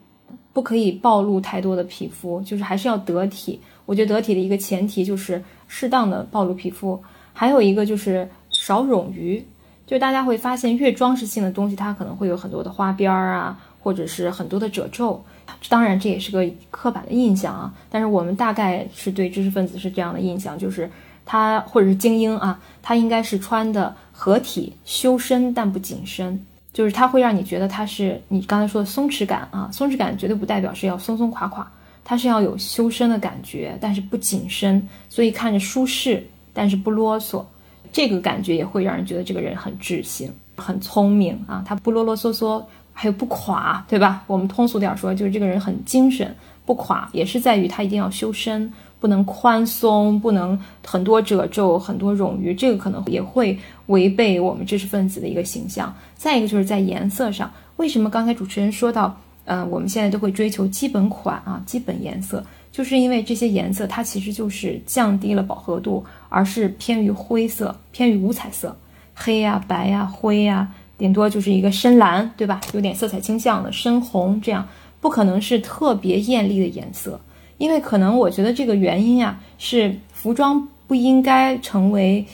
[0.53, 3.59] 不可以暴露太多的皮肤，就是还是要得体。
[3.85, 7.01] 我觉得得体的一个前提就是适当的暴露皮肤。
[7.39, 9.41] 还有一个就是少冗余，
[9.87, 15.23] 就大家会发现越装饰性的东西，它可能会有很多的花边儿啊，或者是很多的褶皱。
[15.69, 20.91] 当然这也是个刻板的印象啊，但是我们大概是对知识分子是这样的印象，就是
[21.25, 31.65] 他或者是精英啊，他应该是穿的合体修身但不紧身，就是他会让你觉得他是你刚才说的松弛感啊，松弛感绝对不代表是要松松垮垮，
[32.03, 36.21] 它是要有修身的感觉，但是不紧身，所以看着舒适。
[36.53, 37.43] 但是不啰嗦，
[37.91, 41.63] 这个感觉也会让人觉得这个人很智性、很聪明啊。
[41.65, 44.23] 他不啰啰嗦嗦，还有不垮，对吧？
[44.27, 46.35] 我们通俗点说，就是这个人很精神，
[46.65, 53.57] 不垮，也是在于他一定要修身，不能宽松，不能很多褶皱、很多冗余，这个可能也会
[53.87, 55.93] 违背我们知识分子的一个形象。
[56.15, 62.43] 再一个就是在颜色上，为什么刚才主持人说到，嗯，我们现在都会追求基本款啊，基本颜色。
[62.79, 68.73] 就是因为这些颜色，它其实就是降低了饱和度，而是偏于灰色，偏于五彩色，
[69.13, 70.65] 黑呀、白呀、灰呀，
[70.97, 72.61] 顶多就是一个深蓝，对吧？
[72.71, 74.65] 有点色彩倾向的深红，这样
[75.01, 77.19] 不可能是特别艳丽的颜色。
[77.57, 82.25] 因为可能我觉得这个原因呀，是服装不应该成为，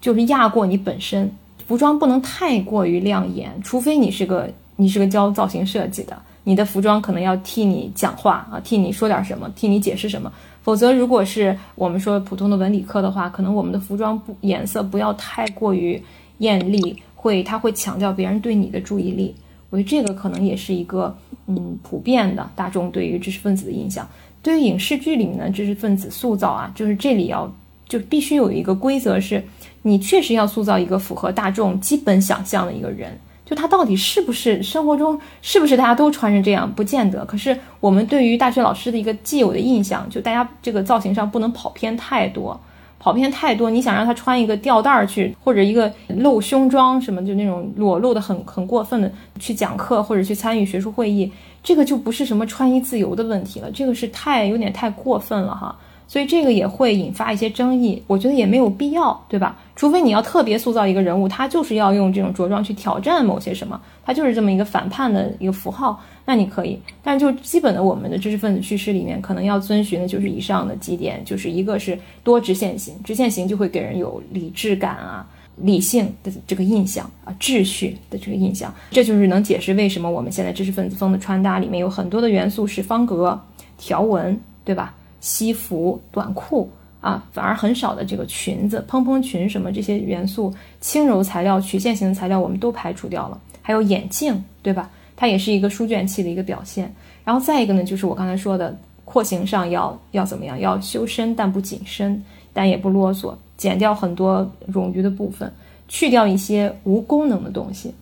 [0.00, 1.30] 就是压过你本身，
[1.64, 6.20] 服装不能太过于亮眼，除非你是个你是个教造型设计的。
[6.44, 10.32] 你的服装可能要替你讲话啊，替你说点什么，替你解释什么。
[10.62, 16.00] 否则，如果是我们说普通的文理科的话，可能我们的服装不颜色不要太过于
[16.38, 19.34] 艳丽，会它会强调别人对你的注意力。
[19.70, 24.08] 我觉得这个可能也是一个嗯普遍的大众对于知识分子的印象。
[24.42, 27.52] 对于影视剧里面的知识分子塑造啊，就是这里要
[27.88, 29.42] 就必须有一个规则，是
[29.82, 33.18] 你确实要塑造一个符合大众基本想象的一个人。
[33.52, 37.22] 就他到底是不是生活中是不是大家都穿成这样，不见得。
[37.26, 42.58] 可是我们对于大学老师的一个既有的印象，就大家这个造型上不能跑偏太多，
[42.98, 51.30] 跑偏太多，你想让他穿一个吊带儿去，或者一个露胸装什么，就那种裸露的很很过分的去讲课或者去参与学术会议，
[51.62, 55.76] 这个就不是什么穿衣自由的问题了，这个是太有点太过分了哈。
[56.06, 58.02] 所以这个也会引发一些争议。
[58.06, 59.58] 我觉得也没有必要，对吧？
[59.74, 66.78] 除非你要特别塑造一个人物，他就是要用这种着装去挑战某些什么，他就是这么一个反叛的一个符号，那你可以。
[67.02, 75.26] 但就基本的我们的知识分子叙事里面，可能要遵循的就是以上的几点，就是一个是多直线型，直线型就会给人有理智感啊。
[75.56, 83.38] 理性的这个印象啊，秩序的这个印象，这就是能解释为什么我们现在知识分子风的穿搭里面有很多的元素是方格、
[83.76, 84.94] 条纹，对吧？
[85.22, 86.68] 西服、短裤
[87.00, 93.40] 啊，反而很少的这个裙子、蓬蓬裙什么这些元素，轻柔材料、曲线型的材料我们都排除掉了。
[93.62, 94.90] 还有眼镜，对吧？
[95.16, 96.92] 它也是一个书卷气的一个表现。
[97.24, 100.58] 然后再一个呢，就是我刚才说的廓形上要要怎么样？
[100.60, 103.32] 要修身但不紧身，但也不啰嗦。
[103.56, 105.52] 减掉很多冗余的部分，
[105.86, 107.94] 去掉一些无功能的东西。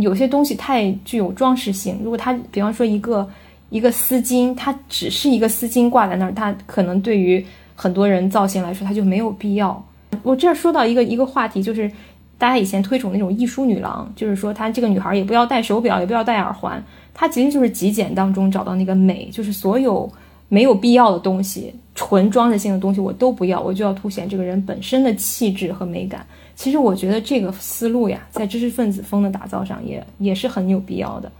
[0.00, 3.28] 有些东西太具有装饰性，如果它，比方说一个
[3.72, 9.82] 一个丝巾，它只是一个丝巾挂在那儿，它可能对于很多人造型来说，它就没有必要。
[10.22, 11.90] 我这儿说到一个一个话题，就是
[12.36, 20.08] 大家以前推崇那种艺术女郎，就是说她这个女孩也不要戴手表，也不要戴耳环，她其实就是极简当中找到那个美，就是所有。
[20.48, 26.26] 没有必要的东西，纯装饰性的东西我都不要，我就要凸显这个人本身的气质和美感。
[26.54, 31.32] 其实我觉得这个思路呀，在知识分子风的打造上也也是很有必要的。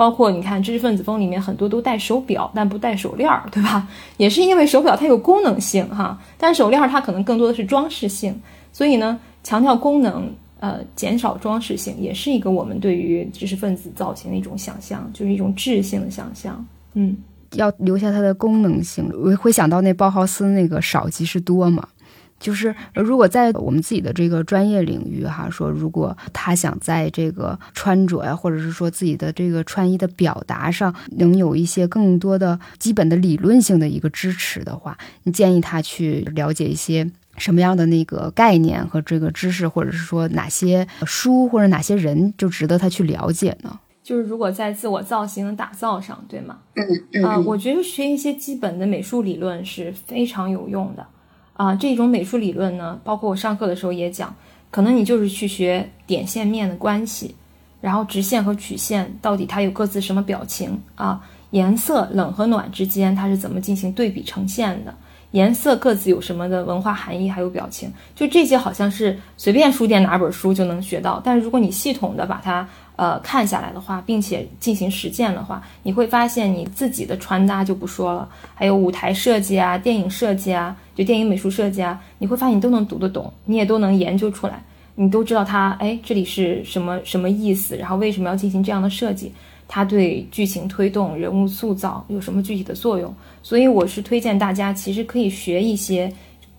[0.00, 3.86] 包括你看，知识分子风里面很多都戴手表，但不戴手链儿，对吧？
[4.16, 8.34] 也是因为手表它有功能性哈，但手链儿它可能更多的是装饰性。
[8.72, 16.64] 所以呢，强调功能，呃，减少装饰性，也是一个我们对于知识分子造型的一种想象，就是一种质性的想象。
[16.94, 17.14] 嗯。
[17.56, 21.86] 要留下它的功能性，我会想到那包豪斯那个少即是多嘛，
[22.40, 43.78] 就是如果在我们自己的这个专业领域哈，说如果他想在这个穿着呀，或者是说自己的这个穿衣的表达上，能有一些更多的基本的理论性的一个支持的话，你建议他去了解一些什么样的那个概念和这个知识，或者是说哪些书或者哪些人就值得他去了解呢？
[44.02, 46.58] 就是如果在自我造型的打造上，对吗？
[46.74, 51.06] 嗯嗯啊，我觉得学一些基本的美术理论是非常有用的
[51.60, 51.74] 啊。
[51.74, 54.34] 这种美术理论呢，包括我上课的时候也讲，
[54.70, 57.34] 可能你就是去学点线面的关系，
[57.80, 61.20] 然后直线和曲线到底它有各自什么表情啊？
[61.50, 64.94] 颜色冷和暖之间它是怎么进行对比呈现的？
[65.32, 67.92] 颜色各自有什么的文化含义还有表情？
[68.16, 72.68] 就这些好像是随便书店拿本书就能学到，但是如果你系统的把它。
[73.00, 84.62] 呃，看下来的话，并且进行实践的话，你会发现你自己的穿搭就不说了，还有舞台设计啊、电影设计啊、就电影美术设计啊，你会发现你都能读得懂，你也都能研究出来，
[84.96, 89.32] 你都知道它，哎，这里是什么什么意思，然后为什么要进行这样的设计，
[89.66, 93.14] 它对剧情推动、人物塑造有什么具体的作用？
[93.42, 96.12] 所以我是推荐大家，其实可以学一些，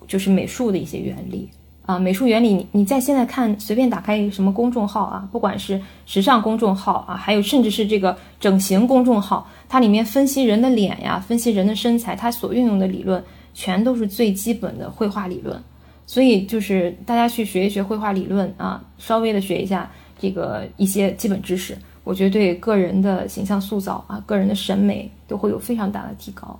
[0.08, 1.47] 就是美术的一些原理。
[1.91, 13.21] 啊，美术原理，你你在现在看，随便打开一个什么公众号啊，不管是时尚公众号啊，还有甚至是这个整形公众号，它里面分析人的脸呀，分析人的身材，它所运用的理论
[13.54, 15.62] 全都是最基本的绘画理论。
[16.06, 26.58] 所以就是大家去学一学绘画理论啊，稍微的学一下这个一些基本知识，我觉得对个人的形象塑造啊，个人的审美都会有非常大的提高。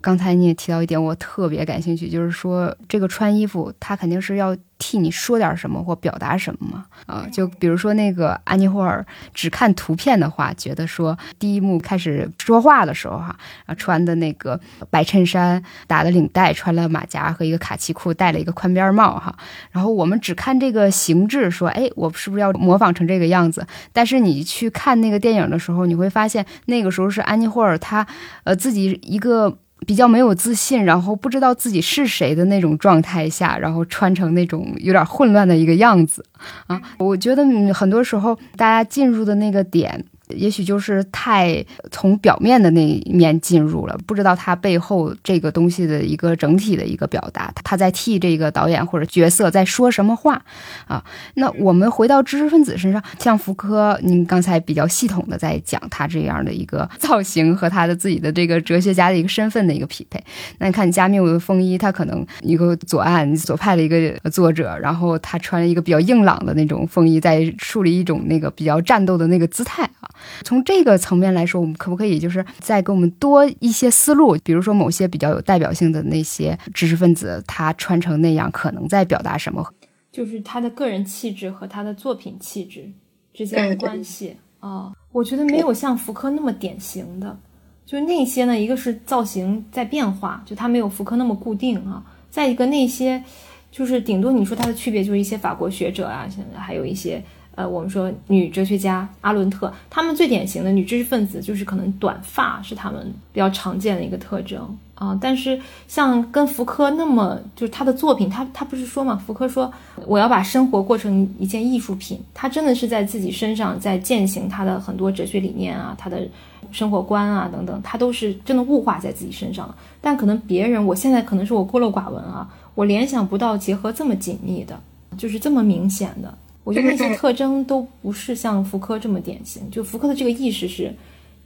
[0.00, 6.86] 刚才你也提到一点，我特别感兴趣，就是说这个穿衣服，他肯定是要替你说点什么或表达什么嘛？
[7.06, 14.58] 啊，就比如说那个安妮霍尔，只看图片的话，觉得说第一幕开始说话的时候哈，啊穿的那个
[14.88, 19.36] 白衬衫，打了领带，穿了马甲和一个卡其裤，戴了一个宽边帽哈，
[19.72, 23.66] 然后我们只看这个形制，说哎，我是不是要模仿成这个样子？
[23.92, 28.06] 但是你去看那个电影的时候，你会发现那个时候是安妮霍尔她
[28.44, 29.58] 呃自己一个。
[29.86, 36.24] 比较没有自信，然后不知道自己是谁的那种状态下，然后穿成那种有点混乱的一个样子
[36.66, 40.04] 啊，我觉得很多时候大家进入的那个点。
[40.30, 50.42] 也许就是太从表面的那一面进入了，不知道他背后这个东西的一个整体的一个表达，他在替这个导演或者角色在说什么话
[50.86, 51.04] 啊？
[51.34, 60.22] 那我们回到知识分子身上，像福柯，您刚才比较系统的在讲他这样的一个造型和他的自己的这个哲学家的一个身份的一个匹配。
[60.58, 70.08] 那你看加缪的风衣，他可能一个左岸左派的一个作者，然后他穿了一个比较硬朗的那种风衣，在树立一种那个比较战斗的那个姿态啊。
[70.42, 74.36] 从这个层面来说，我们可不可以就是再给我们多一些思路？
[74.42, 79.66] 比如说某些比较有代表性的那些知识分子，他穿成那样，可能在表达什么？
[80.10, 82.90] 就是他的个人气质和他的作品气质
[83.32, 84.92] 之间的关系啊。
[85.12, 87.38] 我觉得没有像福柯那么典型的，
[87.86, 92.04] 就那些呢，一个是造型在变化，就他没有福柯那么固定啊。
[92.30, 93.22] 再一个那些，
[93.70, 97.22] 就是顶多你说它的区别就是一些法国学者啊，现在还有一些。
[97.58, 105.18] 呃，我们说女哲学家阿伦特，她们最典型的女知识分子就是可能短发是她们比较常见的一个特征啊。
[105.20, 109.16] 但是像跟福柯那么，就是他的作品，他他不是说嘛？
[109.16, 109.72] 福柯说
[110.06, 116.28] 我要把生活过成一件艺术品，他真的是在自己身上在践行他的很多哲学理念啊，他的
[116.70, 119.74] 生活观啊等等，他都是真的物化在自己身上了。
[120.00, 124.78] 但可能别人，我现在可能是我孤陋寡闻啊，我联想不到结合这么紧密的，
[125.16, 126.32] 就是这么明显的。
[126.68, 129.70] 我觉得那些特征都不是像福柯这么典型。
[129.70, 130.94] 就福柯的这个意识是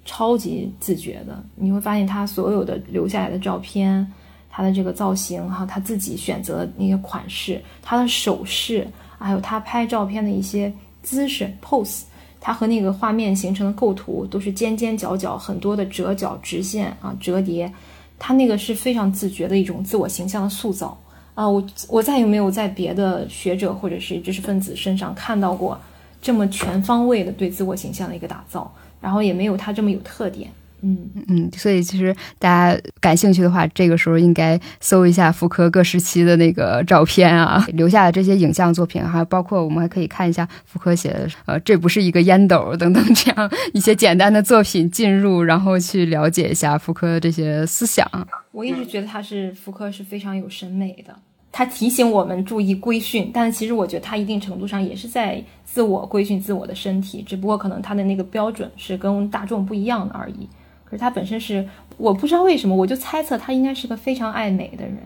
[0.05, 4.05] 超级自觉的，你会发现他所有的留下来的照片，
[4.51, 8.85] 他的这个造型哈，他自己选择的那些款式，他的手势，
[9.17, 10.73] 还有他拍照片的一些
[11.05, 12.03] 姿势 pose，
[12.41, 17.73] 他和那个画面形成的构图都是尖尖角角，很多的折角、直线啊、折叠，
[18.19, 20.99] 他那个是非常自觉的一种自我形象的塑造。
[21.35, 25.81] 啊，我我再也没有在别的学者或者是知识分子身上看到过
[26.21, 28.71] 这么全方位的对自我形象的一个打造，
[29.01, 30.51] 然后也没有他这么有特点。
[30.83, 48.05] 嗯嗯，所以其实大家感兴趣的话，这个时候应该搜一下福柯各时期的那个照片啊，留下的这些影像作品，还包括我们还可以看一下福柯写的呃，这不是一个烟斗等等这样一些简单的作品进入，然后去了解一下福柯的这些思想。
[48.51, 51.15] 我一直觉得他是福柯是非常有审美的，
[51.53, 60.49] 他提醒我们注意规训，但是其实我觉得他一定程度上也是在自我规训自我的身体，只不过可能他的那个标准是跟大众不一样的而已。
[60.93, 61.67] 可是他本身是，
[61.97, 64.99] 我不知道为什么，我就猜测他应该是个非常爱美的人，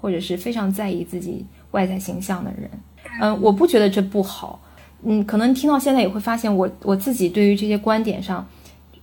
[0.00, 2.68] 或者是非常在意自己外在形象的人。
[3.20, 4.60] 嗯，我不觉得这不好。
[5.04, 8.44] 嗯，可能听到现在也会发现，我我自己对于这些观点上，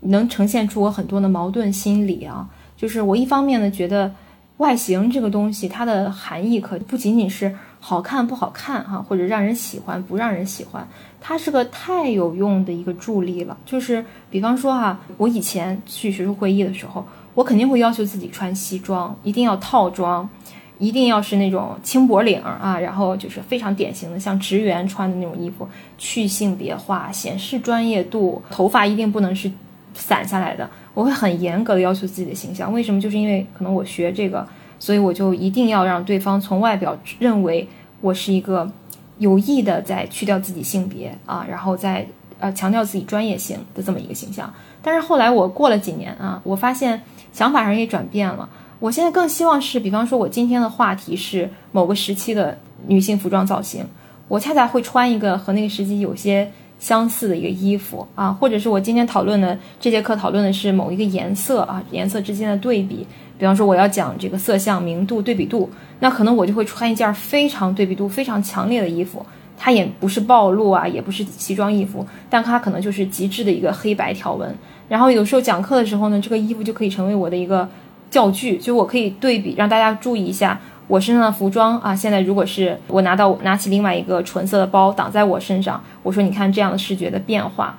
[0.02, 2.46] 能呈现出我很多的矛盾心理啊。
[2.76, 4.14] 就是我一方面呢，觉得
[4.58, 10.86] 外形这个东西，它的含义可不仅仅是好看不好看哈，或者让人喜欢不让人喜欢。
[11.20, 20.30] 它是个太有用的一个助力了，就是比方说哈，我以前去学术会议的时候，我肯定会要求自己穿西装，一定要套装，
[20.78, 29.52] 一定要是那种轻薄领啊，然后就是非常典型的像职员穿的那种衣服，去性别化，显示专业度，头发一定不能是
[29.94, 32.72] 散下来的，我会很严格的要求自己的形象。
[32.72, 33.02] 为什么？
[33.02, 34.48] 就是因为可能我学这个，
[34.80, 37.68] 所以我就一定要让对方从外表认为
[38.00, 38.72] 我是一个。
[39.20, 42.08] 有意的在去掉自己性别啊，然后再
[42.40, 44.54] 呃强调自己专业性的这么一个形象。
[44.82, 47.02] 但是后来我过了几年啊，我发现
[47.32, 48.48] 想法上也转变了。
[48.80, 53.84] 我现在更希望是，比方说我今天的话题是某个时期的女性服装造型，
[54.28, 63.08] 我恰恰会穿一个和那个时期有些相似的一个衣服啊，或者是我今天讨论的这节课讨论的是某一个颜色啊，颜色之间的对比。
[63.38, 65.70] 比方说我要讲这个色相明度对比度，
[66.00, 69.24] 那可能我就会穿一件非常对比度非常强烈的衣服，
[69.56, 74.56] 它也不是暴露啊，也不是奇装异服，但它可能就是极致的一个黑白条纹。
[74.90, 77.68] 然后有时候讲课的时候呢，这个衣服就可以成为我的一个
[78.10, 81.96] 教具，就我可以对比，让大家注意一下我身上的服装啊。
[81.96, 87.78] 现在如果是我拿到拿起另外一个纯色的包挡在我身上，我说你看这样的视觉的变化，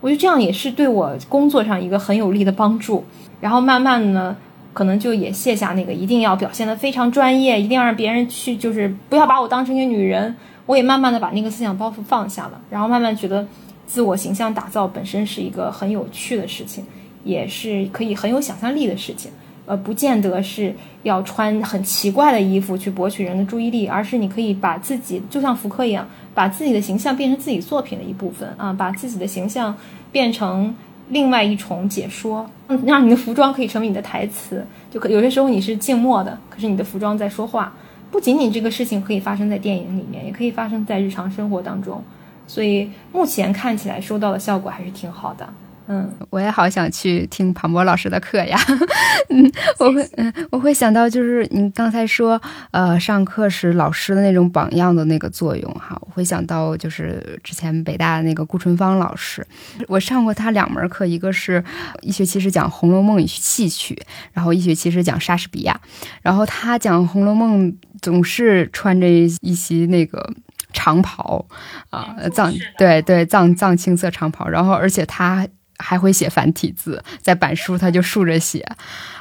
[0.00, 3.04] 我觉得这样也是对我工作上一个很有力的帮助。
[3.40, 4.36] 然后慢慢呢。
[4.72, 10.34] 可能就也卸下那个一定要表现的非常专业，一定要让别人去就是不要把我当成一个女人。
[10.66, 13.44] 我也慢慢的把那个思想包袱放下了，然后慢慢觉得
[13.88, 16.84] 自我形象打造本身是一个很有趣的事情，
[17.24, 19.32] 也是可以很有想象力的事情。
[19.66, 29.76] 呃，不见得是要穿很奇怪的衣服去博取人的注意力，而是你可以把自己就像福柯一样，把自己的形象变成自己作品的一部分啊，把自己的形象
[30.12, 30.72] 变成。
[31.10, 32.48] 另外一重解说，
[32.84, 37.72] 让你的服装可以成为你的台词，就可有些时候你是静默的，可是你的服装在说话。
[38.10, 42.02] 不仅仅这个事情可以发生在电影里面，也可以发生在日常生活当中。
[42.46, 45.48] 所以目前看起来收到的效果还是挺好的。
[45.92, 48.56] 嗯，我也好想去听庞博老师的课呀。
[49.28, 56.00] 嗯，我会，嗯，我会想到就是你刚才说，呃，上课时老师的那种榜样的那个作用哈。
[56.02, 59.44] 我会想到就是之前北大的那个顾春芳老师，
[59.88, 61.62] 我上过他两门课，一个是
[62.02, 64.00] 一学期是讲《红楼梦》与戏曲，
[64.32, 65.80] 然后一学期是讲莎士比亚。
[66.22, 67.66] 然后他讲《红楼梦》
[68.00, 70.24] 总是穿着一袭那个
[70.72, 71.44] 长袍
[71.90, 75.44] 啊，藏对对藏藏青色长袍，然后而且他。
[75.80, 78.60] 还会写繁体字，在板书他就竖着写，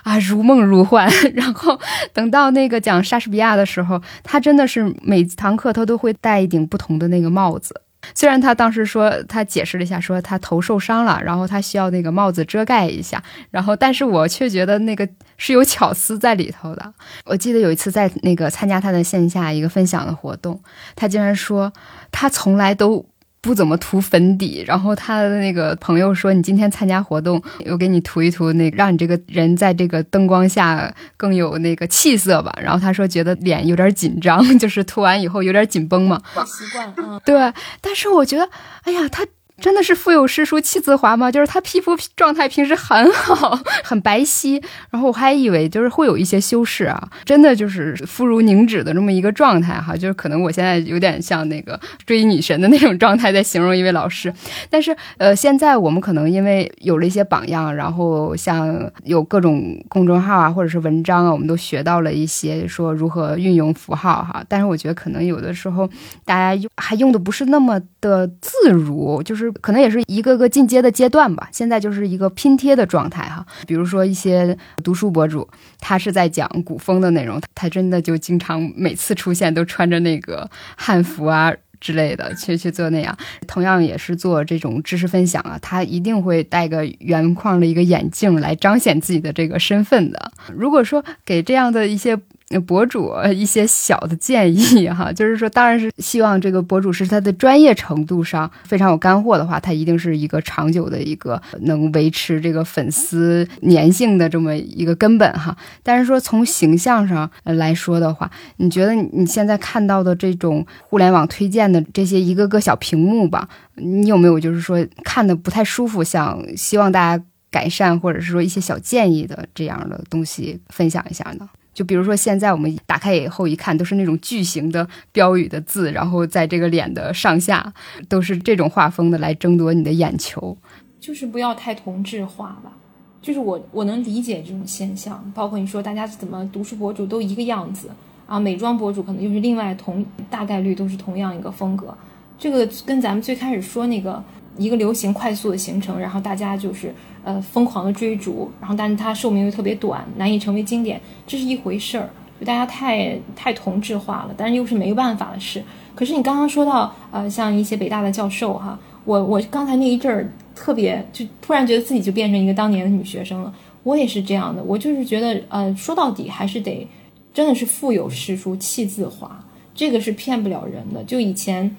[0.03, 1.09] 啊，如梦如幻。
[1.33, 1.79] 然后
[2.13, 7.81] 等到那个讲莎士比亚的时候，他真的是每堂课他都会戴一顶不同的那个帽子
[8.15, 15.07] 虽然他当时说他解释了一下，说他头受伤了，然后他需要那个帽子遮盖一下，然后但是我却觉得那个
[15.37, 16.93] 是有巧思在里头的。
[17.25, 20.61] 我记得有一次在那个参加他的线下一个分享的活动，
[20.95, 21.71] 他竟然说
[22.11, 23.05] 他从来都。
[23.41, 36.21] 不怎么涂粉底，然后他的那个朋友说：“你今天参加活动，我给你涂一涂，那让你这个人在这个灯光下更有那个气色吧。”然后他说觉得脸有点紧张， 就是涂完以后有点紧绷嘛。
[36.45, 37.53] 习惯，嗯，对。
[37.81, 38.49] 但是我觉得，
[38.83, 39.25] 哎呀，他。
[39.59, 41.31] 真的是腹有诗书气自华吗？
[41.31, 54.33] 就是他皮肤状态平时很好， 很白皙，然后我还以为就是会有一些修饰啊，真的就是肤如凝脂的这么一个状态哈，就是可能我现在有点像那个追女神的那种状态在形容一位老师，
[54.69, 65.89] 但是呃，现在我们可能因为有了一些榜样，然后像有各种公众号啊或者是文章啊，我们都学到了一些说如何运用符号哈，但是我觉得可能有的时候
[66.25, 69.49] 大家用还用的不是那么的自如，就是。
[69.61, 71.49] 可能也是一个个进阶的阶段吧。
[71.51, 73.45] 现在就是一个拼贴的状态哈。
[73.67, 75.47] 比如说一些读书博主，
[75.79, 83.17] 他是在讲古风的内容，他真的就经常每次出现都穿着那个汉服啊之类的去去做那样。
[83.47, 90.31] 同样也是做这种知识分享啊，他一定会戴个圆框的一个眼镜来彰显自己的这个身份的。
[90.53, 92.17] 如果说给这样的一些。
[92.51, 105.55] 那博主一些小的建议哈， 就是说，当然是希望这个博主是他的专业程度上非常有干货的话，他一定是一个长久的一个能维持这个粉丝粘性的这么一个根本哈。
[105.83, 121.47] 但是说从形象上来说的话，你觉得你现在看到的这种互联网推荐的这些一个个小屏幕吧，你有没有就是说看的不太舒服，想希望大家改善或者是说一些小建议的这样的东西分享一下呢？
[121.79, 127.73] 就比如说，现在我们打开以后一看，都是那种巨型的标语的字，然后在这个脸的上下
[128.09, 130.57] 都是这种画风的来争夺你的眼球。
[130.99, 132.73] 就是不要太同质化吧。
[133.21, 137.89] 就是我我能理解这种现象，包括你说大家怎么读书博主都一个样子
[138.27, 141.97] 啊，美妆博主可能又是另外同大概率都是同样一个风格。
[142.37, 144.21] 这个跟咱们最开始说那个
[144.57, 146.93] 一个流行快速的形成，然后大家就是。
[147.23, 152.09] 呃，疯狂的追逐，然后但是它寿命又特别短，难以成为经典，这是一回事儿。
[152.39, 155.61] 就大家太太同质化了，但是又是没有办法的事。
[155.93, 163.53] 可是你刚刚说到，呃，像一些北大的教授哈，我我刚才那一阵儿特别就突然觉得自己就变成一个当年的女学生了。
[163.83, 166.87] 我也是这样的，我就是觉得，呃，说到底还是得
[167.33, 169.43] 真的是腹有诗书气自华，
[169.75, 171.03] 这个是骗不了人的。
[171.03, 171.75] 就以前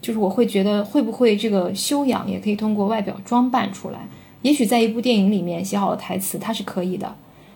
[0.00, 4.08] 就是我会觉得，会不会这个修养也可以通过外表装扮出来？
[4.42, 7.12] 也许在一部电影里面写好的台词，它是可以的，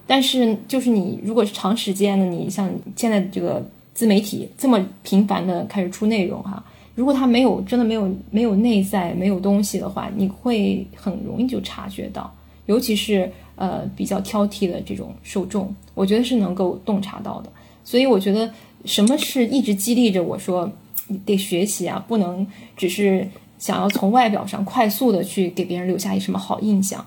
[0.06, 3.64] 但是就是你如果是长时间的，你像现在这个
[3.94, 6.62] 自媒体这么频繁的开始出内容哈，
[6.96, 12.34] 如果它没有真的没有没有内在没有东西的话，你会很容易就察觉到，
[12.66, 17.52] 尤其是呃比较挑剔的这种受众，我觉得是能够洞察到的。
[17.84, 18.52] 所以我觉得
[18.84, 20.70] 什么是一直激励着我说
[21.06, 22.44] 你得学习啊，不能
[22.76, 23.28] 只是。
[23.62, 27.06] 想要从外表上快速的去给别人留下一什么好印象，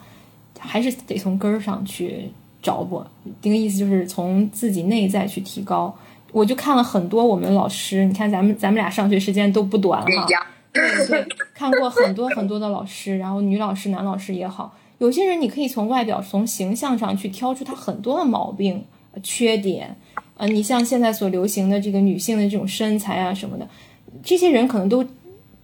[0.58, 2.30] 还是得从根儿上去
[2.62, 3.06] 找我。
[3.42, 5.94] 这个意思就是从自己内在去提高。
[6.32, 10.28] 我就看了很多我们老师，你看咱们咱们俩上学时间都不短哈，
[10.72, 18.82] 对对，看过很多很多的老师，然后女老师、男老师也好，有些人你可以从外表、从形象上去挑出他很多的毛病、
[19.22, 19.94] 缺点。
[20.38, 23.68] 呃，你像现在所流行的这个女性的这种身材啊什么的，
[24.24, 25.06] 这些人可能都。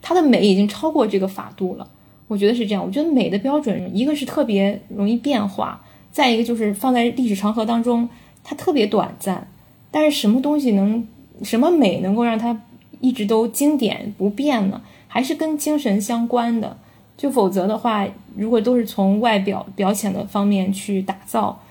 [0.01, 1.87] 它的美已经超过这个法度了，
[2.27, 2.83] 我觉得是这样。
[2.83, 8.09] 我觉得美的标准，一个是特别容易变化，再一个就是放在历史长河当中，
[8.43, 9.47] 它特别短暂。
[9.91, 11.05] 但是什么东西能，
[11.43, 12.61] 什么美能够让它
[12.99, 14.81] 一直都经典不变呢？
[15.07, 16.77] 还是跟精神相关的。
[17.17, 21.61] 就否则的话，如果都是从外表表浅的方面去打造。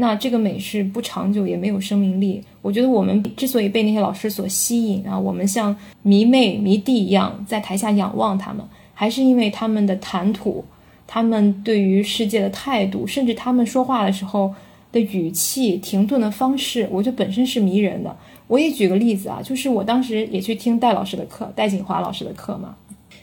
[0.00, 2.40] 那这个美是不长久，也没有生命力。
[2.62, 10.64] 我觉得我们之所以被那些老师所吸引啊，我们像迷妹迷弟一样在台下仰望他们，还是因为他们的谈吐，
[11.04, 14.54] 他们对于世界的态度，甚至他们说话的时候
[14.92, 18.16] 的语气、停顿的方式，我觉得本身是迷人的。
[18.46, 22.76] 我也举个例子啊，就是我当时也去听戴老师的课，戴锦华老师的课嘛。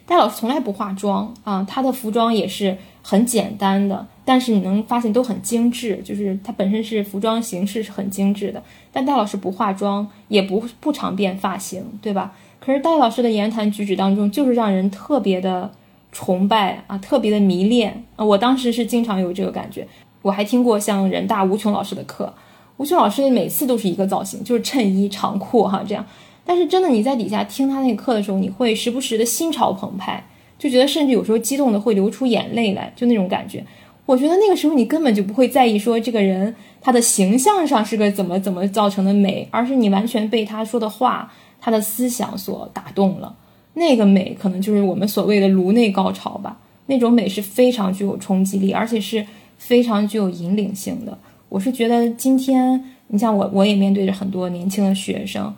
[0.05, 4.05] 戴老师从来不化妆啊，他的服装也是很简单的。
[4.25, 8.61] 但是你能发现都很精致，就是它本身是服装形式是很精致的。
[8.91, 12.33] 但戴老师不化妆，也不不常变发型，对吧？
[12.59, 15.71] 可是戴老师的言谈举止当中，就是让人特别的
[16.11, 18.25] 崇拜啊，特别的迷恋啊。
[18.25, 19.87] 我当时是经常有这个感觉。
[20.23, 22.33] 我还听过像人大吴琼老师的课，
[22.77, 26.03] 吴琼老师每次都是一个造型，就是衬衣长裤哈这样。
[26.43, 30.25] 但是真的你在底下听他那个课的时候，你会时不时的心潮澎湃，
[30.57, 33.63] 就觉得甚至有时候激动的会流出眼泪来，就那种感觉。
[34.05, 43.35] 我觉得那个时候你根本就不会在意说这个人他的形象上是个怎么怎么造成的美，而是你完全被他说的话、他的思想所打动了。
[43.73, 46.59] 那个美可能就是我们所谓的颅内高潮吧。
[46.85, 49.25] 那种美是非常具有冲击力，而且是
[49.57, 51.17] 非常具有引领性的。
[51.49, 55.51] 我是觉得今天你像我，我也面对着很多年轻的学生，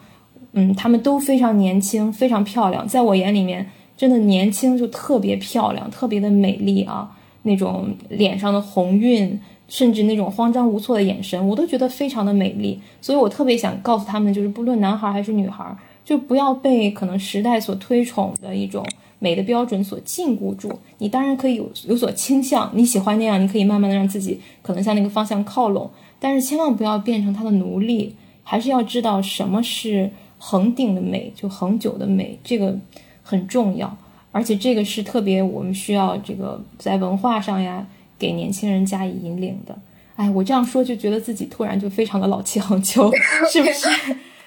[0.53, 2.87] 嗯，他们都非常年轻，非常漂亮。
[2.87, 7.11] 在我眼里面，真的年轻就特别漂亮，特别的美丽啊。
[7.47, 12.79] 那种脸上的红晕，甚至那种慌张无措的眼神，我都觉得非常的美丽。
[13.01, 15.75] 所以我特别想告诉他们，就是不论男孩还是女孩，
[16.05, 18.85] 就不要被可能时代所推崇的一种。
[19.19, 25.89] 美的标准所禁锢住你，当然可以有有所倾向，你喜欢那样，你可以慢慢的让自己可能向那个方向靠拢，
[26.19, 32.77] 但是千万不要变成他的奴隶，还是要知道什么是恒定的美，就恒久的美，这个
[33.23, 33.97] 很重要，
[34.38, 37.83] 而且这个是特别我们需要这个在文化上呀，
[38.19, 39.75] 给年轻人加以引领的。
[40.15, 43.11] 哎，我这样说就觉得自己突然就非常的老气横秋，
[43.51, 43.89] 是不是？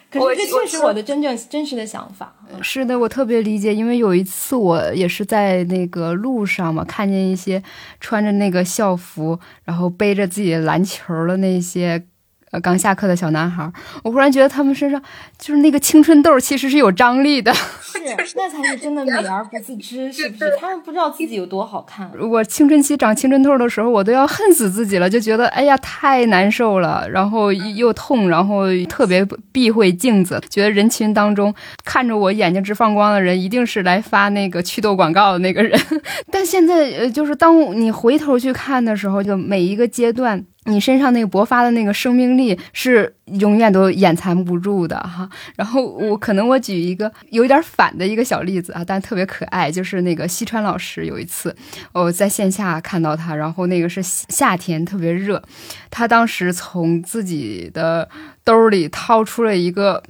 [0.09, 2.33] 可是这确实我的真正真实的想法。
[2.63, 7.61] 是的，我特别理解，因为有一次我也是在那个路上嘛，看见一些
[7.99, 12.05] 穿着那个校服，然后背着自己的篮球的那些。
[12.51, 13.71] 呃，刚下课的小男孩，
[14.03, 15.01] 我忽然觉得他们身上
[15.39, 17.55] 就是那个青春痘，其实是有张力的。
[17.55, 17.99] 是，
[18.37, 20.57] 那才是真的美而不自知，是不是？
[20.59, 22.11] 他们不知道自己有多好看。
[22.19, 35.81] 我青春期长青春痘的时候，我都要恨死自己了，就觉得哎呀太难受了，然后又痛，然后特别避讳镜子，觉得人群当中看着我眼睛直放光的人，一定是来发那个祛痘广告的那个人。
[36.33, 40.45] 但现在，呃，就是当你回头去看的时候，就每一个阶段。
[40.71, 45.29] 你身上那个勃发的那个生命力是永远都掩藏不住的哈。
[45.57, 51.55] 然后我可能我举一个有点反的一个小例子啊，但特别可爱，就是那个西川老师有一次
[51.93, 55.43] 我在线下看到他，然后那个是夏天特别热，
[55.91, 58.09] 他当时从自己的
[58.45, 60.03] 兜里掏出了一个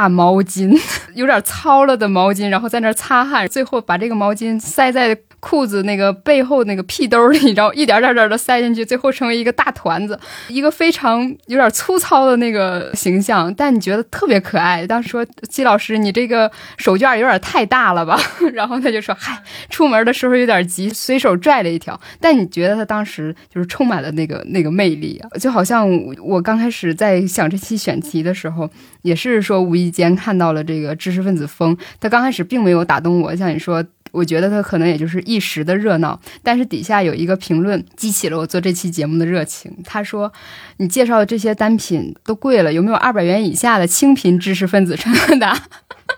[0.00, 0.74] 大毛巾，
[1.14, 5.14] 有点糙了的毛巾，然后在那擦汗，最后把这个毛巾塞在。
[5.42, 14.86] 裤子那个背后那个屁兜里，然后一点点点的塞进去，最后成为一个大团子，一个非常有点粗糙的那个形象，但你觉得特别可爱。
[14.86, 18.20] 当时说季老师，你这个手绢有点太大了吧？
[18.52, 21.98] 然后他就说，嗨，出门的时候有点急，随手拽了一条。
[22.20, 25.88] 但你觉得他当时就是充满了那个那个魅力啊，就好像
[26.22, 28.68] 我刚开始在想这期选题的时候，
[29.00, 33.84] 也是说无意间看到了这个知识分子风，他刚开始并没有打动我，像你说。
[34.12, 39.72] 我觉得他可能也就是一时的热闹，但是底下有一个评论激起了我做这期节目的热情。
[39.84, 40.32] 他说
[40.78, 45.56] ：“你介绍的这些单品都贵了，有没有二百元以下的清贫知识分子穿搭？”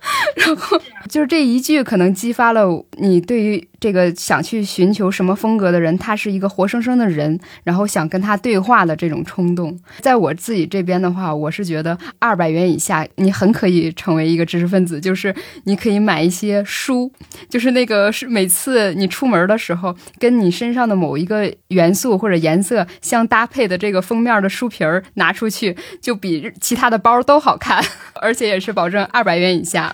[0.36, 2.66] 然后就是这一句，可能激发了
[2.96, 9.76] 你对于这个想去寻求什么风格的人，他是一个活生生的人，然后想跟他对话的这种冲动。
[9.98, 17.12] 在我自己这边的话，我是觉得二百元以下，你很可以成为一个知识分子，就是你可以买一些书，
[17.48, 27.84] 就是那个是每次你出门的时候，跟你身上的某一个元素或者颜色相搭配的这个封面的书皮儿拿出去，就比其他的包都好看，
[28.22, 29.92] 而且也是保证二百元以下。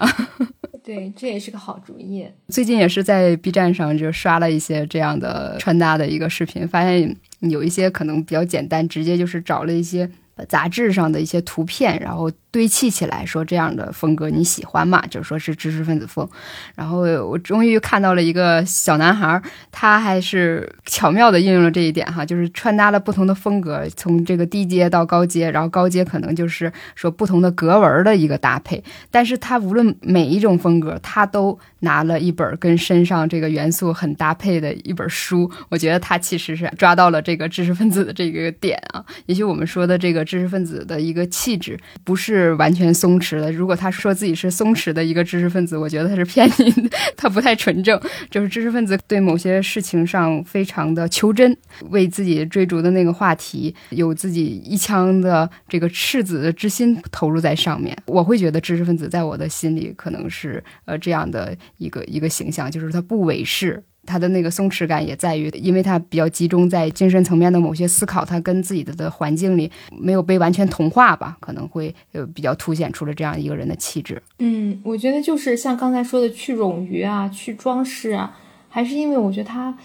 [0.89, 2.27] 对，这也是个好主意。
[2.49, 10.11] 最近也是在 B 站上就刷了一些这样的穿搭的一个视频，发现有一些可能比较简单，直接就是找了一些
[10.47, 12.31] 杂志上的一些图片，然后。
[12.51, 15.05] 堆砌起来说这样的风格你喜欢吗？
[15.11, 16.27] 就是说是知识分子风。
[16.75, 28.83] 然后我终于看到了一个小男孩，他还是巧妙的应用了这一点哈，就是穿搭了不同的风格，从这个低阶到高阶，然后高阶可能就是说不同的格纹的一个搭配。
[29.11, 35.49] 但是他无论每一种风格，他都拿了一本跟身上这个元素很搭配的一本书。
[35.69, 39.05] 我觉得他其实是抓到了这个知识分子的这个点啊。
[39.27, 42.59] 也许我们说的这个知识分子的一个气质，不是。
[42.59, 43.53] 完全松弛的。
[43.53, 46.73] 如果他说自己是松弛的一个知识分子，我觉得他是骗你，
[47.17, 47.99] 他不太纯正。
[48.31, 51.57] 就是知识分子对某些事情上非常的求真，
[51.91, 57.97] 为自己追逐的那个话题有自己一腔的这个赤子的之心投入在上面。
[58.07, 63.83] 我会觉得知识分子在我的心里可能是呃这样的一个一个形象，就是他不伪饰。
[64.09, 74.21] 他的那个松弛感也在于，因为他比较集中在精神层面的某些思考，他跟自己的的环境里没有被完全同化吧，可能会呃比较凸显出了这样一个人的气质。
[74.39, 78.35] 嗯，我觉得就是像刚才说的去冗余啊，去装饰啊，
[78.71, 79.77] 还是因为我觉得他，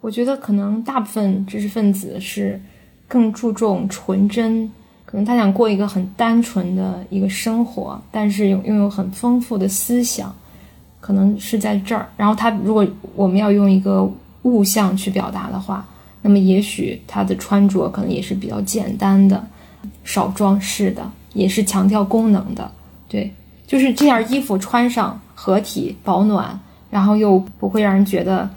[0.00, 2.58] 我觉得可能大部分知识分子是
[3.06, 4.70] 更注重纯真，
[5.04, 10.34] 可能他想过一个很单纯的一个生活，但是拥拥有很丰富的思想，
[11.00, 12.08] 可能是在这儿。
[12.16, 14.08] 然后他如果我们要用一个
[14.42, 15.86] 物象去表达的话，
[16.22, 19.44] 那么也许他的穿着可能也是比较简单的，
[20.04, 22.70] 少装饰的，也是强调功能的。
[23.08, 23.32] 对，
[23.66, 26.58] 就是这件衣服穿上合体保暖，
[26.90, 28.48] 然后又不会让人觉得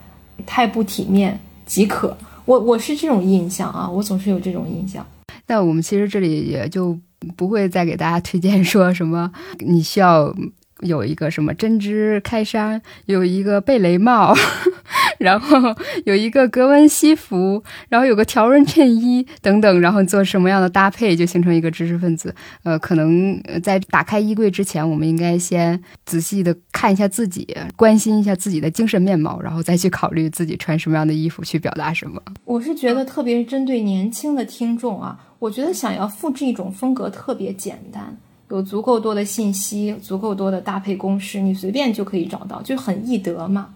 [0.45, 2.17] 太不体面即可。
[2.45, 5.05] 我 我是这种印象啊，我总是有这种印象。
[5.45, 6.97] 那我们其实这里也就
[7.35, 10.33] 不会再给大家推荐说什么你需要
[10.81, 14.33] 有一个什么针织开衫，有一个贝雷帽，
[15.19, 15.57] 然后
[16.05, 22.33] 有一个格纹西服，然后有个条纹衬衣等等，然后做什么样的搭配就形成一个知识分子。
[22.63, 32.21] 呃，可能在打开衣柜之前，我们应该先仔细的看一下自己，关心一下自己的精神面貌，然后再去考虑自己穿什么样的衣服去表达什么。
[32.45, 38.17] 我是觉得，特别是针对年轻的听众啊，我觉得想要复制一种风格特别简单。
[38.49, 43.67] 有足够多的信息，足够多的搭配公式，你随便就可以找到，就很易得嘛。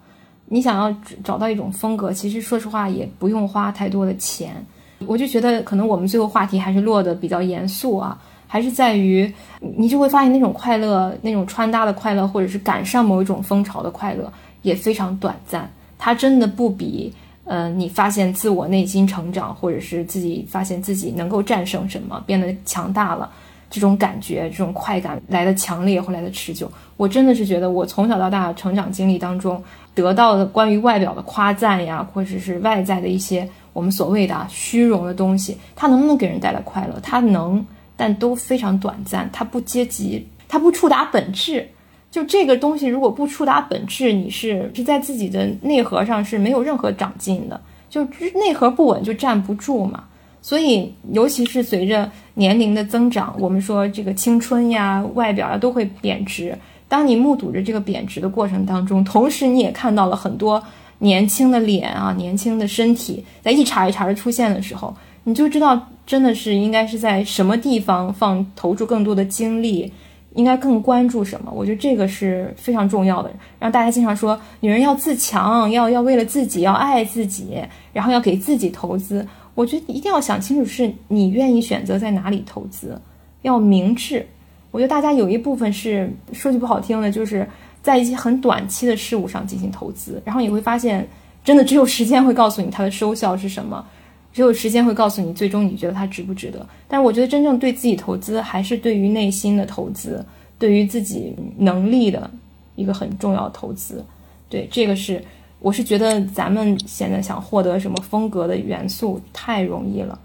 [0.46, 4.66] 你想要找到一种风格，其实说实话也不用花太多的钱。
[5.06, 15.70] 我就觉得，可能我们最后话题还是落得比较严肃啊，还是在于你就会发现那种快乐，那种穿搭的快乐，或者是赶上某一种风潮的快乐，也非常短暂。
[15.98, 17.14] 它真的不比
[17.46, 23.30] 呃，你发现自我内心成长，或者是自己发现自己能够战胜什么，变得强大了。
[23.74, 29.60] 这种感觉，这种快感来的强烈或来的持久，我真的是觉得我从小到大成长经历当中
[29.96, 37.00] 得到的关于外表的夸赞呀，或者是外在的一些我们所谓的虚荣的东西，它能不能给人带来快乐？
[37.02, 37.66] 它能，
[37.98, 41.68] 但都非常短暂，它不阶级，它不触达本质。
[42.12, 47.60] 就这个东西如果不触达本质，你是是在自己的内核上是没有任何长进的，
[47.90, 48.06] 就
[48.36, 50.04] 内核不稳就站不住嘛。
[50.44, 56.56] 所以，尤其是随着年龄的增长，我们说这个青春呀、外表呀都会贬值。
[56.90, 60.62] 当你目睹着这个贬值的过程当中，同时你也看到了很多
[61.00, 69.90] 年轻的脸啊、年轻的身体在一茬一茬的出现的时候，你就知道真的是应该是在什么地方放投注更多的精力，
[70.36, 71.50] 应该更关注什么。
[71.56, 73.32] 我觉得这个是非常重要的。
[73.60, 77.58] 让大家经常说，女人要自强，要要为了自己，要爱自己，
[77.94, 79.26] 然后要给自己投资。
[79.56, 83.00] 我觉得一定要想清楚，是你愿意选择在哪里投资，
[83.44, 84.26] 要明智。
[84.72, 87.48] 我觉得大家有一部分是说句不好听的，就是
[87.84, 91.08] 在一些很短期的事物上进行投资，然后你会发现，
[91.44, 93.86] 真的只有时间会告诉你它的收效是什么，
[94.34, 96.68] 只有时间会告诉你最终你觉得它值不值得。
[96.88, 100.26] 但是我觉得真正对自己投资，还是对于内心的投资，
[100.58, 102.28] 对于自己能力的
[102.76, 104.04] 一个很重要的投资。
[104.50, 105.24] 对，这个是。
[105.64, 110.20] 我是觉得咱们现在想获得什么风格的元素太容易了，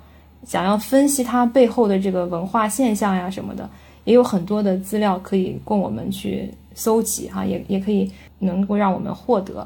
[0.44, 3.70] 想要分析它背后的这个文化现象呀什么的，
[4.02, 8.10] 也有很多的资料可以供我们去搜集哈，也也可以
[8.40, 9.64] 能够让我们获得。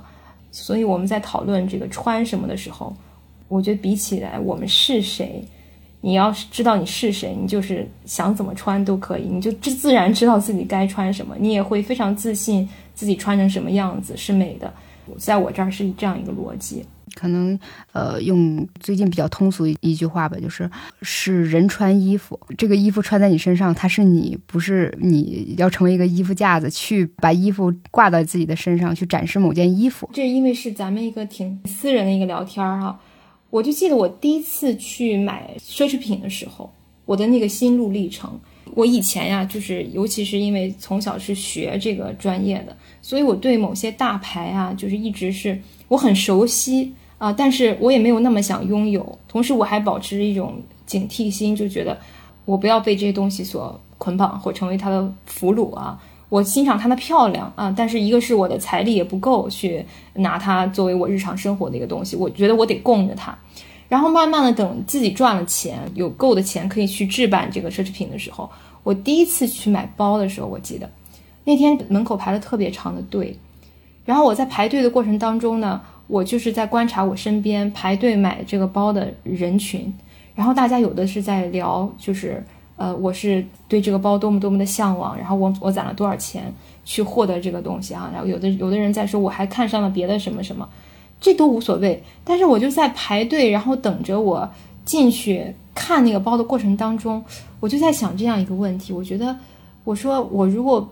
[0.50, 2.94] 所以我们在讨论这个穿什么的时候，
[3.48, 5.42] 我觉得比起来我们是谁，
[6.02, 14.70] 你要是知道你是谁，你就是想怎么穿都可以，你就自自然知道自己该穿什么，你也会非常自信自己穿成什么样子是美的。
[15.18, 16.84] 在我这儿是这样一个逻辑，
[17.14, 17.58] 可能
[17.92, 20.70] 呃用最近比较通俗一句话吧，就是
[21.02, 30.08] 是人穿衣服，这个衣服穿在你身上，它是你，不是你要成为一个衣服架子去把衣服挂到自己的身上去展示某件衣服。
[30.12, 32.98] 这因为是咱们一个挺私人的一个聊天儿哈，
[33.50, 36.72] 我就记得我第一次去买奢侈品的时候，
[37.04, 38.40] 我的那个心路历程。
[38.74, 49.18] 我以前呀，就是尤其是因为从小是学这个专业的，所以我对某些大牌啊，就是一直是我很熟悉啊，但是我也没有那么想拥有。
[49.28, 51.98] 同时，我还保持着一种警惕心，就觉得
[52.44, 56.00] 我不要被这些东西所捆绑或成为它的俘虏啊。
[56.28, 63.38] 我欣赏它的漂亮啊，但是一个是我的财力也不够去拿它作为我日常生活的一个东西，我觉得我得供着它。
[63.92, 68.48] 然后慢慢的等自己赚了钱，有够的钱可以去置办这个奢侈品的时候，
[68.82, 70.88] 我第一次去买包的时候，我记得
[71.44, 73.36] 那天门口排了特别长的队，
[74.06, 79.92] 然后我在排队的过程当中呢，我就是在观察我身边排队买这个包的人群，
[80.34, 82.42] 然后大家有的是在聊，就是
[82.76, 86.50] 呃，我是对这个包多么多么的向往，然后我我攒了多少钱
[86.82, 90.66] 去获得这个东西啊，然后有的有的人在说我还看上了别的什么什么。
[91.22, 94.50] 这都无所谓，但是我就在排队，然后等着我
[94.84, 97.24] 进去看那个包的过程当中，
[97.60, 99.34] 我就在想这样一个问题：我觉得，
[99.84, 100.86] 我说我如果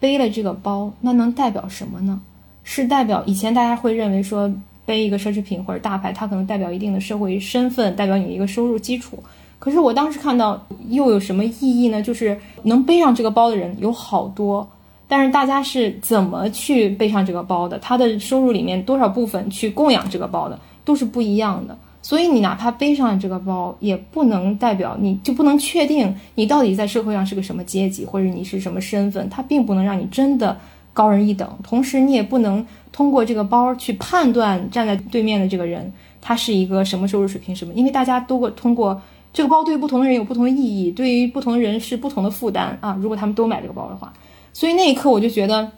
[0.00, 2.20] 背了这个包，那能代表什么呢？
[2.64, 4.50] 是代表以前大家会认为说
[4.86, 9.22] 背一个奢侈品或者大牌，它可能代表一定的社会身份，代表你一个收入基础。
[9.58, 12.02] 可是我当时看到又有什么意义呢？
[12.02, 14.66] 就是能背上这个包的人有好多，
[15.06, 17.78] 但是大家是怎么去背上这个包的？
[17.78, 21.76] 他的收入里面多少部分去供养这个包的，都是不一样的。
[22.02, 29.28] 所以你哪怕背上这个包，也不能代表你就不能确定你到底在社会上是个什么阶级，或者你是什么身份。
[29.30, 30.58] 它并不能让你真的
[30.92, 35.90] 高人一等，同时你也不能通过这个包去判断站在对面的这个人
[36.20, 39.00] 他是一个什么收入水平什么，因为大家都会通过
[39.32, 42.96] 这个包对于不同的人有不同的意义，对于不同的人是不同的负担啊。
[43.00, 44.12] 如果他们都买这个包的话，
[44.54, 45.70] 所以那一刻我就觉得。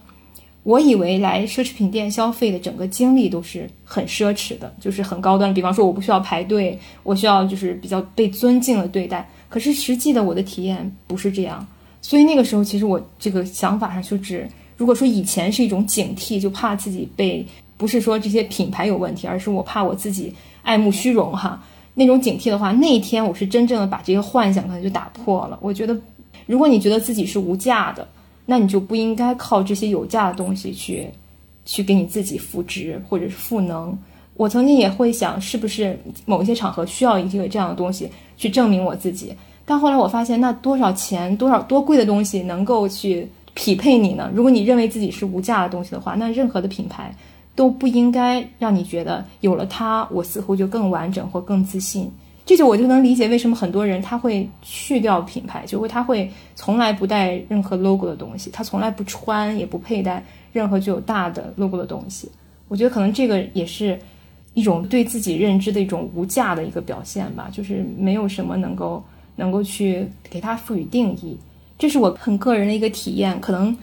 [0.63, 5.55] 我以为来奢侈品店消费的整个经历都是很奢侈的，就是很高端。
[5.55, 9.31] 比方说，我不需要排队，我需要就是比较被尊敬的对待。
[9.49, 11.65] 可是实际的我的体验不是这样，
[12.03, 14.45] 所以那个时候其实我这个想法上就只，
[14.77, 17.47] 如果说以前是一种警惕，就怕自己被
[17.77, 21.63] 不是说这些品牌有问题，而是我怕我自己爱慕虚荣哈
[21.95, 25.57] 那种警惕的话，那一天我是真正的把这个幻想可能就打破了。
[25.63, 25.97] 我觉得，
[26.47, 28.09] 如果你觉得自己是无价的。
[28.47, 31.07] 那你就不应该靠这些有价的东西去，
[31.65, 33.97] 去给你自己赋值或者是赋能。
[34.35, 39.35] 我曾经也会想，是不是某一些场合需要一个这样的东西去证明我自己？
[39.65, 44.31] 但后来我发现，那多少钱、多少多贵的东西能够去匹配你呢？
[44.33, 47.13] 如果你认为自己是无价的东西的话，那任何的品牌
[47.55, 52.09] 都不应该让你觉得有了它，我似乎就更完整或更自信。
[52.47, 62.31] 这就我就能理解为什么很多人他会去掉品牌，就会他会从来不带任何 logo 的东西，他从来不穿也不佩戴任何具有大的 logo 的东西。
[62.69, 63.99] 我觉得可能这个也是
[64.55, 69.03] 一种对自己认知的一种无价的一个表现吧，就是没有什么能够
[69.35, 71.37] 能够去给它赋予定义。
[71.77, 73.77] 这是我很个人的一个体验，可能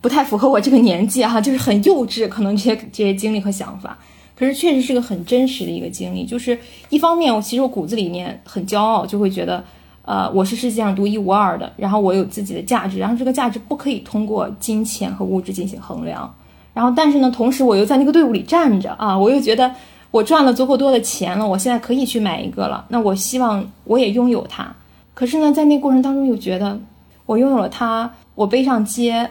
[0.00, 3.98] 不太符合我这个年纪哈，就是很幼稚，可能这些 这些经历和想法。
[4.38, 6.58] 可是确实是个很真实的一个经历，就是
[6.90, 9.64] 一方面，我其实我骨子里面很骄傲，就会觉得，
[10.02, 16.32] 呃，我是世界上独一无二的，然后我有自己的价值，然后这个价值不可以通过金钱和物质进行衡量。
[16.74, 19.74] 然后，但是呢，同时我又在那个队伍里站着啊，我又觉得
[20.10, 22.84] 我赚了足够多的钱了，我现在可以去买一个了。
[22.90, 24.70] 那我希望我也拥有它。
[25.14, 26.78] 可是呢，在那过程当中又觉得，
[27.24, 29.30] 我拥有了它，我背上街，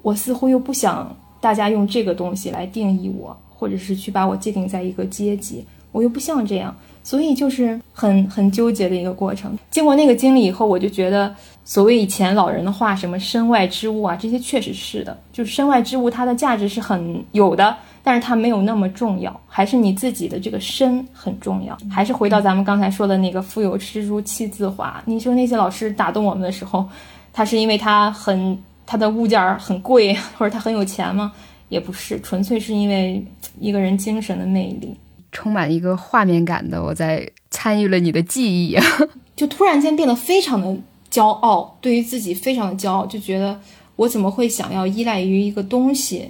[0.00, 3.36] 我似乎又不想大家用这个东西来定义我。
[3.60, 9.54] 或者是去把我界定在一个阶级，我又不像这样，所以就是很很纠结的一个过程。
[9.70, 21.76] 经过那个经历以后，我就觉得，所谓以前老人的话，什么身外之物啊，这些确实是的，就是身外之物，它的价值是很有的，但是它没有那么重要，还是你自己的这个身很重要。
[21.90, 26.88] 还是回到咱们刚才说的那个“腹有诗书气自华”，你说那些老师打动我们的时候，
[27.30, 31.30] 他是因为他很他的物件很贵， 或者他很有钱吗？
[31.70, 33.24] 也不是，纯粹是因为
[33.58, 34.94] 一个人精神的魅力，
[35.32, 36.82] 充满一个画面感的。
[36.82, 38.76] 我在参与了你的记忆，
[39.36, 40.76] 就突然间变得非常的
[41.10, 43.58] 骄傲，对于自己非常的骄傲，就觉得
[43.94, 46.28] 我怎么会想要依赖于一个东西？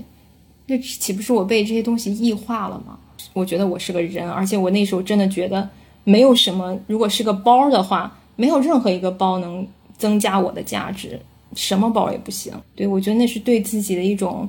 [0.67, 2.99] 那岂不是我被这些东西异化了吗？
[3.33, 5.67] 我觉得我是个人，而且我那时候真的觉得
[6.05, 9.67] 没有什么，如果是个包的话，没有任何一个包能
[9.97, 11.19] 增加我的价值，
[11.55, 12.53] 什么包也不行。
[12.77, 14.47] 对我觉得那是对自己的一种。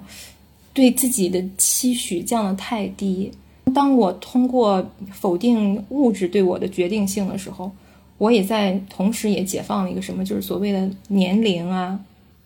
[0.74, 3.32] 对自己的期许降得太低。
[3.74, 7.72] 当我通过否定物质对我的决定性的时候，
[8.18, 12.00] 我也在同时也解放了一个什么，就是所谓的年龄啊、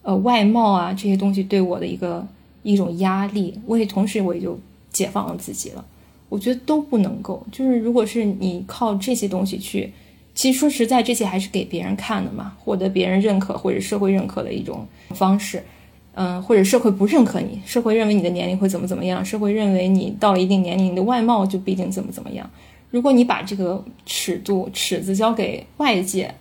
[0.03, 2.25] 呃外貌啊这些东西对我的一个
[2.63, 3.59] 一种压力。
[3.65, 4.59] 我也同时我也就
[4.91, 5.83] 解放了自己了。
[6.29, 9.91] 我觉得都不能够，就是如果是你靠这些东西去，
[10.33, 15.63] 其实说实在，这些还是给别人看的嘛，获得别人认可或者社会认可的一种方式。
[16.17, 22.49] 嗯，或者社会不认可你，社会认为你的年龄会怎么怎么样，社会认为你到一定年龄，你的外貌就必定怎么怎么样。
[22.89, 26.33] 如果你把这个尺度尺子交给外界，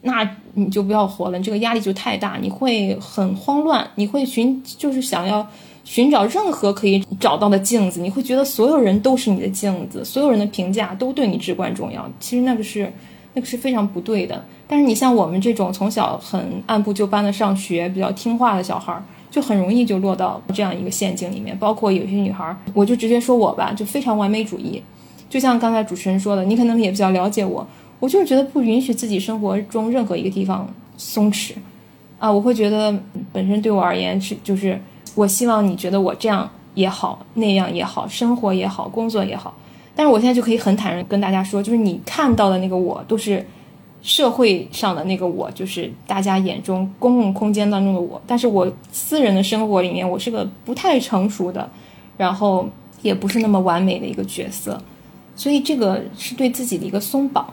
[0.00, 5.46] 那你就不要活了，你这个压力就太大，你会很慌乱，你会寻就是想要
[5.84, 12.10] 寻找任何可以找到的镜子，你会觉得所有人都是你的镜子，所有人的评价都对你至关重要。
[12.18, 12.90] 其实那个是
[13.34, 14.44] 那个是非常不对的。
[14.66, 21.56] 但是你像我们这种从小很按部就班的上学、比较听话的小孩儿，就很容易就落到这样一个陷阱里面。
[21.58, 24.82] 包括有些女孩儿，我就直接说我吧，就非常完美主义。
[25.28, 27.66] 就像刚才主持人说的，你可能也比较了解我，
[27.98, 31.52] 我就是觉得不允许自己生活中任何一个地方松弛
[32.18, 32.30] 啊。
[32.30, 32.92] 我会觉得
[33.32, 34.80] 本身对我而言是，就是
[35.14, 39.54] 我希望你觉得我这样也好，那样也好，生活也好，工作也好。
[39.94, 43.44] 但是我现在就可以很坦然跟大家说，就是你看到的那个我都是。
[44.02, 51.70] 社会上的那个我，就是大家眼中公共空间当中的我，但是我私人的生活里面，我是个不太成熟的，
[52.16, 52.66] 然后
[53.02, 54.82] 也不是那么完美的一个角色，
[55.36, 57.46] 所以这个是对自己的一个松绑。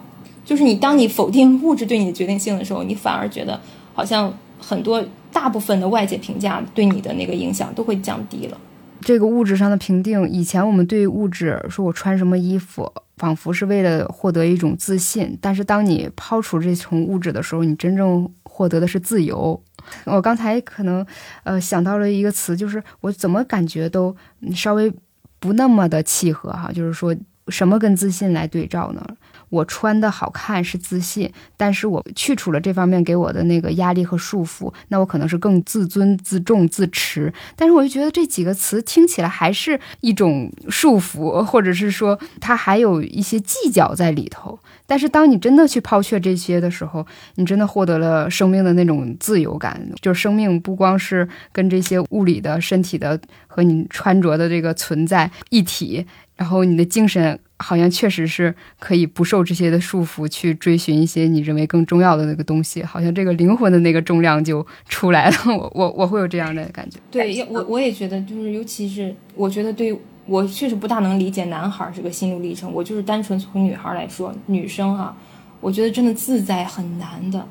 [0.45, 3.59] 就是你当你否定物质对你的决定性的时候，你反而觉得
[3.93, 8.57] 好像很多大部分的外界评价对你的那个影响都会降低了。
[9.01, 15.37] 这个物质上的评定，以前我们对物质说我穿什么衣服，仿佛是为了获得一种自信。
[15.41, 19.61] 但是当你抛除这层物质的时候，你真正获得的是自由。
[20.05, 21.05] 我刚才可能
[21.43, 24.15] 呃想到了一个词，就是我怎么感觉都
[24.53, 24.91] 稍微
[25.39, 27.15] 不那么的契合哈，就是说
[27.47, 29.05] 什么跟自信来对照呢？
[29.49, 37.33] 我穿的好看是自信，但是我去除了这方面给我的那个压力和束缚，那我可能是更自尊、自重、自持。
[37.55, 44.59] 但是我就觉得这几个词听起来还是一种束缚，或者是说它还有一些计较在里头。
[44.85, 57.39] 但是当你真的去抛却这些的时候，你真的获得了生命的那种自由感，就是生命不光是跟这些物理的身体的和你穿着的这个存在一体，然后你的精神。
[57.59, 62.83] 好像确实是可以不受这些的束缚，去追寻一些你认为更重要的那个东西。
[62.83, 65.35] 好像这个灵魂的那个重量就出来了。
[65.57, 66.99] 我我我会有这样的感觉。
[67.09, 72.71] 对，我我也觉得，就是尤其是我觉得，对我确实不大能理解男孩这个心路历程。
[72.71, 75.15] 我就是单纯从女孩来说，女生哈，
[75.59, 77.43] 我觉得真的自在很难的。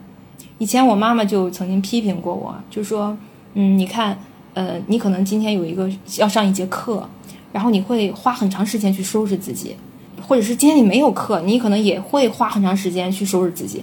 [0.58, 3.16] 以前我妈妈就曾经批评过我，就说，
[3.54, 4.16] 嗯，你看，
[4.54, 7.08] 呃，你可能今天有一个要上一节课，
[7.52, 9.74] 然后你会花很长时间去收拾自己。
[10.20, 13.82] 或者是今天你没有课，你可能也会花很长时间去收拾自己，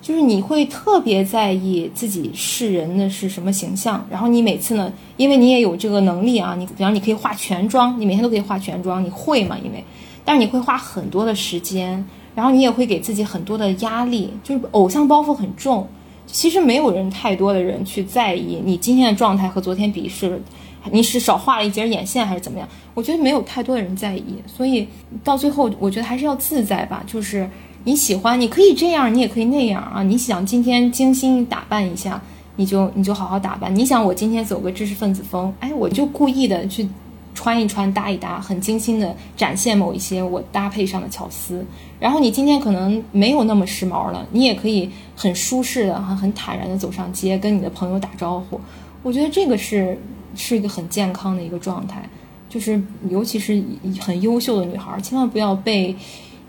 [0.00, 4.06] 就是你会特别在意自己是人的是什么形象。
[4.10, 9.56] 然后你每次呢，因为你也有这个能力啊，你比方你可以化全妆，你每天都可以化全妆，你会嘛？
[9.64, 9.84] 因为，
[10.24, 12.04] 但是你会花很多的时间，
[12.34, 15.86] 然后你也会给自己很多的压力，就是偶像包袱很重。
[16.26, 20.42] 其实没有人太多的人去在意你今天的状态和昨天比是。
[20.90, 22.68] 你是少画了一截眼线还是怎么样？
[22.92, 24.86] 我觉得没有太多的人在意，所以
[25.22, 27.02] 到最后，我觉得还是要自在吧。
[27.06, 27.48] 就是
[27.84, 30.02] 你喜欢，你可以这样，你也可以那样啊。
[30.02, 32.20] 你想今天精心打扮一下，
[32.56, 33.74] 你就你就好好打扮。
[33.74, 36.86] 你想我今天走个知识分子风，哎，我就故意的去
[37.34, 41.64] 穿一穿、搭一搭，很精心的展现某一些我搭配上的巧思。
[41.98, 48.60] 然后你今天可能没有那么时髦了，你也可以很舒适的、很很坦然的走上街，跟你的朋友打招呼。
[49.02, 49.98] 我觉得这个是。
[50.34, 52.08] 是一个很健康的一个状态，
[52.48, 53.62] 就是尤其是
[54.00, 55.94] 很优秀的女孩，千万不要被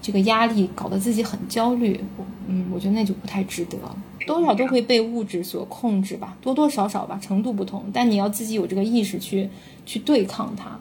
[0.02, 2.00] 这个压力搞得自己很焦虑。
[2.48, 3.78] 嗯，我觉得那就不太值得。
[4.28, 7.86] 多少都会被物质所控制吧，多多少少吧，程度不同。
[7.94, 9.48] 但你要自己有这个意识去
[9.86, 10.80] 去对抗它，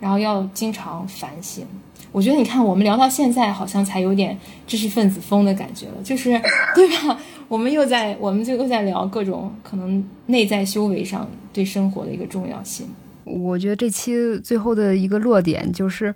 [0.00, 1.66] 然后要经常反省。
[2.12, 6.30] 我觉得你看，我们聊到现在，好像才有点知识分子风的感觉了，就是
[6.74, 7.18] 对吧？
[7.48, 12.86] 我们又在，我们就又在聊各种可能内在修为上对生活的一个重要性。
[13.24, 16.14] 我觉得这期最后的一个落点就是。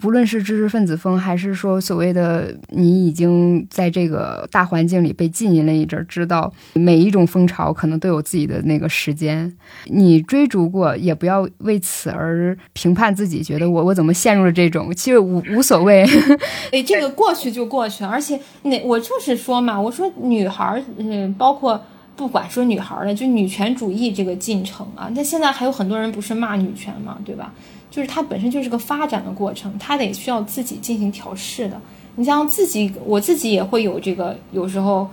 [0.00, 9.52] 不论是知识分子风，还是说所谓的你已经在这个大环境里被浸淫了一阵儿，知道每一种风潮可能都有自己的那个时间。
[9.84, 16.04] 你追逐过，也不要为此而评判自己，觉得我我怎么陷入了这种，其实无无所谓。
[16.72, 21.80] 哎，这个过去就过去，而且那我就是说嘛，我说女孩儿，嗯，包括
[22.16, 27.52] 不管说女孩儿的，就女权主义这个进程啊，那现在还有很多人不是骂女权嘛，对吧？
[27.90, 31.80] 就是它本身就是个发展的过程，它得需要自己进行调试的。
[32.16, 35.08] 你像自己，我自己也会有这个，有时候，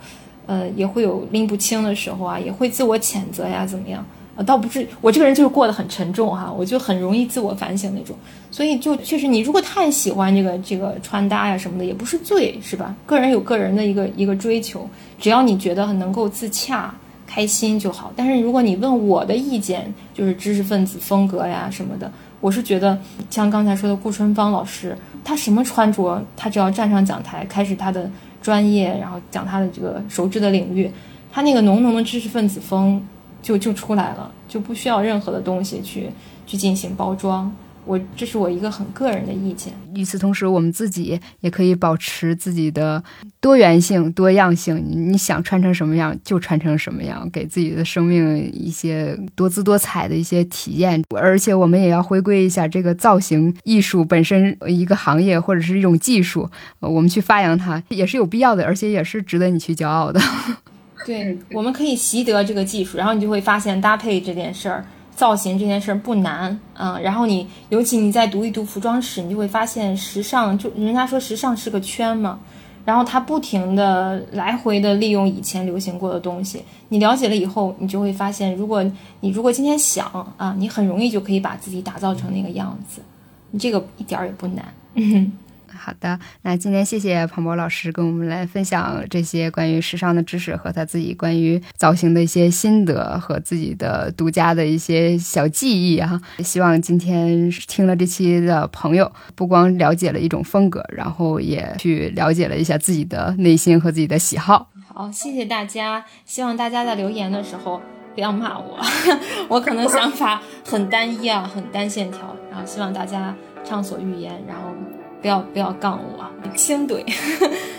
[0.46, 4.04] 呃，也会有拎不清的时候啊，也会自我谴责呀，怎么样？
[4.36, 8.16] 啊，倒不是我这个人就是过得很沉重哈，我就很容易自我反省那种。
[8.50, 12.94] 所以就确实，你如果太喜欢这个这个穿搭呀什么的，也不是罪，是吧？
[13.06, 16.94] 个人有个人的一个一个追求，只要你觉得很能够自洽、
[17.26, 18.12] 开心就好。
[18.14, 22.10] 但是如果你问我的意见，就是知识分子风格呀什么的。
[22.40, 28.08] 我是觉得，像刚才说的顾春芳老师，她什么穿着，她只要站上讲台，开始她的
[28.40, 30.90] 专业，然后讲她的这个熟知的领域，
[31.32, 33.04] 她那个浓浓的知识分子风
[33.42, 36.10] 就就出来了，就不需要任何的东西去
[36.46, 37.52] 去进行包装。
[37.88, 39.72] 我这是我一个很个人的意见。
[39.94, 43.02] 与此同时，我们自己也可以保持自己的
[43.40, 44.84] 多元性、多样性。
[44.86, 51.02] 你想穿成什么样就穿成什么样，给自己的生命一些多姿多彩的一些体验。
[51.16, 56.48] 而且，我们也要回归一下这个造型艺术本身一个行业或者是一种技术，
[56.80, 60.20] 我们去发扬它也是有必要的，而且也是值得你去骄傲的。
[61.06, 64.84] 对，我们可以习得这个技术，然后你就会发现搭配这件事儿。
[65.18, 72.38] 造型这件事儿不难啊，然后你尤其你再读一读服装史，你就会发现时尚就人家说时尚是个圈嘛，
[72.84, 78.80] 然后它不停的来回的利用以前流行过的东西，你了解了以后，你就会发现，如果
[79.18, 80.06] 你如果今天想
[80.36, 83.02] 啊，你很容易就可以把自己打造成那个样子，
[83.50, 84.64] 你这个一点儿也不难。
[85.78, 96.20] 好的，那今天谢谢庞博老师跟我们来分享这些关于时尚的知识和他自己关于造型的一些心得和自己的独家的一些小记忆啊。
[96.40, 104.70] 希望今天听了这期的朋友，不光了解了一种风格，然后也去了解了一下自己的内心和自己的喜好。
[104.92, 106.04] 好，谢谢大家。
[106.24, 107.80] 希望大家在留言的时候
[108.14, 108.78] 不要骂我，
[109.48, 112.34] 我可能想法很单一啊，很单线条。
[112.50, 113.32] 然后希望大家
[113.64, 114.72] 畅所欲言，然后。
[115.20, 117.04] 不要不要杠我，轻怼，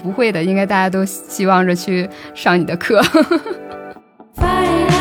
[0.03, 3.01] 不会的，应该大家都希望着去上你的课。